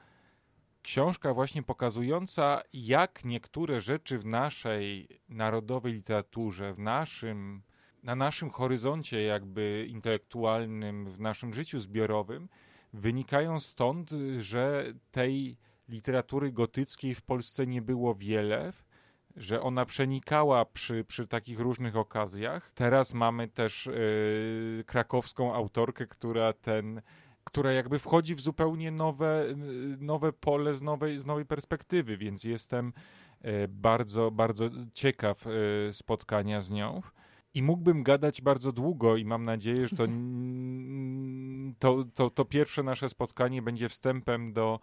Książka 0.83 1.35
właśnie 1.35 1.63
pokazująca, 1.63 2.63
jak 2.73 3.25
niektóre 3.25 3.81
rzeczy 3.81 4.19
w 4.19 4.27
naszej 4.27 5.09
narodowej 5.29 5.93
literaturze, 5.93 6.75
w 6.75 6.79
naszym, 6.79 7.63
na 8.07 8.15
naszym 8.15 8.51
horyzoncie 8.51 9.23
jakby 9.23 9.87
intelektualnym, 9.89 11.11
w 11.11 11.21
naszym 11.21 11.55
życiu 11.55 11.79
zbiorowym, 11.79 12.49
wynikają 12.93 13.61
stąd, 13.61 14.11
że 14.39 14.85
tej 15.11 15.57
literatury 15.89 16.53
gotyckiej 16.53 17.15
w 17.15 17.23
Polsce 17.23 17.67
nie 17.67 17.83
było 17.83 18.15
wiele, 18.15 18.73
że 19.37 19.63
ona 19.63 19.85
przenikała 19.85 20.65
przy, 20.65 21.05
przy 21.05 21.27
takich 21.27 21.61
różnych 21.61 21.97
okazjach. 21.97 22.71
Teraz 22.75 23.15
mamy 23.15 23.49
też 23.49 23.87
yy, 23.87 24.85
krakowską 24.87 25.55
autorkę, 25.55 26.07
która 26.07 26.53
ten 26.53 27.03
która 27.45 27.73
jakby 27.73 27.99
wchodzi 27.99 28.35
w 28.35 28.41
zupełnie 28.41 28.91
nowe, 28.91 29.45
nowe 29.99 30.33
pole 30.33 30.75
z 30.75 30.83
nowej, 30.83 31.19
z 31.19 31.27
nowej 31.27 31.47
perspektywy, 31.47 32.17
więc 32.17 32.45
jestem 32.45 32.93
e, 33.43 33.69
bardzo, 33.69 34.31
bardzo 34.31 34.65
ciekaw 34.95 35.47
e, 35.47 35.51
spotkania 35.93 36.61
z 36.61 36.71
nią. 36.71 37.03
I 37.57 37.63
mógłbym 37.63 38.03
gadać 38.03 38.43
bardzo 38.43 38.73
długo 38.73 39.17
i 39.17 39.25
mam 39.25 39.45
nadzieję, 39.45 39.89
że 39.89 39.97
to, 39.97 40.07
to, 41.79 42.05
to, 42.15 42.31
to, 42.31 42.45
pierwsze 42.45 42.83
nasze 42.83 43.09
spotkanie 43.09 43.63
będzie 43.63 43.89
wstępem 43.89 44.53
do, 44.53 44.81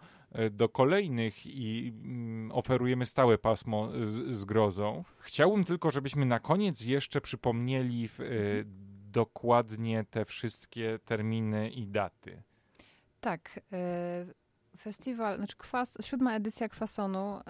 do 0.50 0.68
kolejnych 0.68 1.46
i 1.46 1.92
mm, 2.04 2.52
oferujemy 2.52 3.06
stałe 3.06 3.38
pasmo 3.38 3.88
z, 4.04 4.36
z 4.36 4.44
grozą. 4.44 5.04
Chciałbym 5.18 5.64
tylko, 5.64 5.90
żebyśmy 5.90 6.26
na 6.26 6.40
koniec 6.40 6.84
jeszcze 6.84 7.20
przypomnieli 7.20 8.08
w, 8.08 8.20
y, 8.20 8.64
dokładnie 9.12 10.04
te 10.10 10.24
wszystkie 10.24 10.98
terminy 11.04 11.70
i 11.70 11.86
daty. 11.86 12.42
Tak. 13.20 13.60
Y 13.72 14.43
festiwal, 14.78 15.36
znaczy 15.36 15.56
kwas, 15.56 15.98
siódma 16.00 16.34
edycja 16.34 16.68
kwasonu 16.68 17.38
y, 17.38 17.42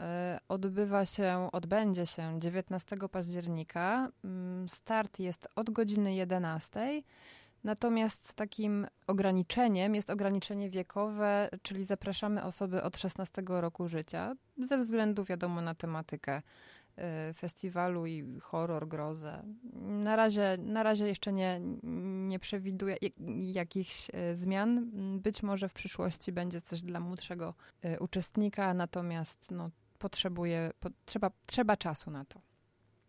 odbywa 0.49 1.07
się, 1.07 1.49
odbędzie 1.53 2.07
się 2.07 2.41
19 2.41 2.97
października. 3.13 4.09
Mm, 4.25 4.69
start 4.69 5.19
jest 5.19 5.49
od 5.57 5.71
godziny 5.71 6.15
11. 6.15 7.03
Natomiast 7.65 8.35
takim 8.35 8.87
ograniczeniem 9.07 9.95
jest 9.95 10.11
ograniczenie 10.11 10.71
wiekowe, 10.71 11.49
czyli 11.63 11.85
zapraszamy 11.85 12.45
osoby 12.45 12.83
od 12.83 12.99
16 12.99 13.43
roku 13.47 13.89
życia, 13.89 14.35
ze 14.59 14.79
względu 14.79 15.25
wiadomo 15.25 15.61
na 15.61 15.75
tematykę 15.75 16.43
festiwalu 17.37 18.07
i 18.07 18.41
horror, 18.41 18.89
grozę. 18.89 19.43
Na 19.83 20.17
razie, 20.17 20.57
na 20.59 20.83
razie 20.83 21.09
jeszcze 21.09 21.33
nie, 21.33 21.61
nie 22.29 22.39
przewiduję 22.39 22.97
jakichś 23.39 24.11
y, 24.11 24.37
zmian. 24.37 24.91
Być 25.21 25.43
może 25.43 25.69
w 25.69 25.73
przyszłości 25.73 26.33
będzie 26.33 26.61
coś 26.61 26.83
dla 26.83 27.01
młodszego 27.01 27.55
y, 27.85 28.01
uczestnika, 28.01 28.75
natomiast 28.75 29.51
no, 29.51 29.71
potrzebuje, 29.99 30.71
po, 30.81 30.91
trzeba, 31.05 31.31
trzeba 31.47 31.77
czasu 31.77 32.11
na 32.11 32.25
to. 32.25 32.41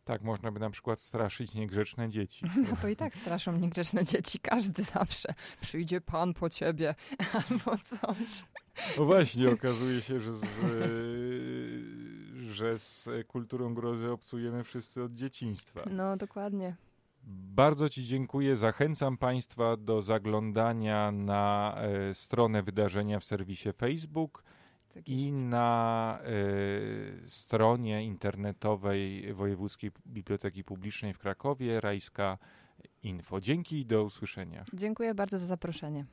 Tak, 0.05 0.21
można 0.21 0.51
by 0.51 0.59
na 0.59 0.69
przykład 0.69 1.01
straszyć 1.01 1.53
niegrzeczne 1.53 2.09
dzieci. 2.09 2.45
No 2.69 2.77
to 2.81 2.87
i 2.87 2.95
tak 2.95 3.15
straszą 3.15 3.57
niegrzeczne 3.57 4.03
dzieci. 4.03 4.39
Każdy 4.39 4.83
zawsze. 4.83 5.33
Przyjdzie 5.61 6.01
pan 6.01 6.33
po 6.33 6.49
ciebie 6.49 6.95
albo 7.49 7.77
coś. 7.77 8.43
No 8.97 9.05
właśnie, 9.05 9.49
okazuje 9.49 10.01
się, 10.01 10.19
że 10.19 10.35
z, 10.35 10.45
że 12.55 12.79
z 12.79 13.09
kulturą 13.27 13.73
grozy 13.73 14.11
obcujemy 14.11 14.63
wszyscy 14.63 15.03
od 15.03 15.13
dzieciństwa. 15.13 15.83
No, 15.91 16.17
dokładnie. 16.17 16.75
Bardzo 17.27 17.89
Ci 17.89 18.05
dziękuję. 18.05 18.55
Zachęcam 18.55 19.17
Państwa 19.17 19.77
do 19.77 20.01
zaglądania 20.01 21.11
na 21.11 21.75
e, 21.77 22.13
stronę 22.13 22.63
wydarzenia 22.63 23.19
w 23.19 23.23
serwisie 23.23 23.69
Facebook 23.77 24.43
tak 24.93 25.09
i 25.09 25.31
na 25.31 26.19
e, 26.23 27.29
stronie 27.29 28.03
internetowej 28.03 29.33
Wojewódzkiej 29.33 29.91
Biblioteki 30.07 30.63
Publicznej 30.63 31.13
w 31.13 31.19
Krakowie, 31.19 31.81
Rajska 31.81 32.37
Info. 33.03 33.41
Dzięki 33.41 33.79
i 33.79 33.85
do 33.85 34.03
usłyszenia. 34.03 34.65
Dziękuję 34.73 35.15
bardzo 35.15 35.37
za 35.37 35.45
zaproszenie. 35.45 36.05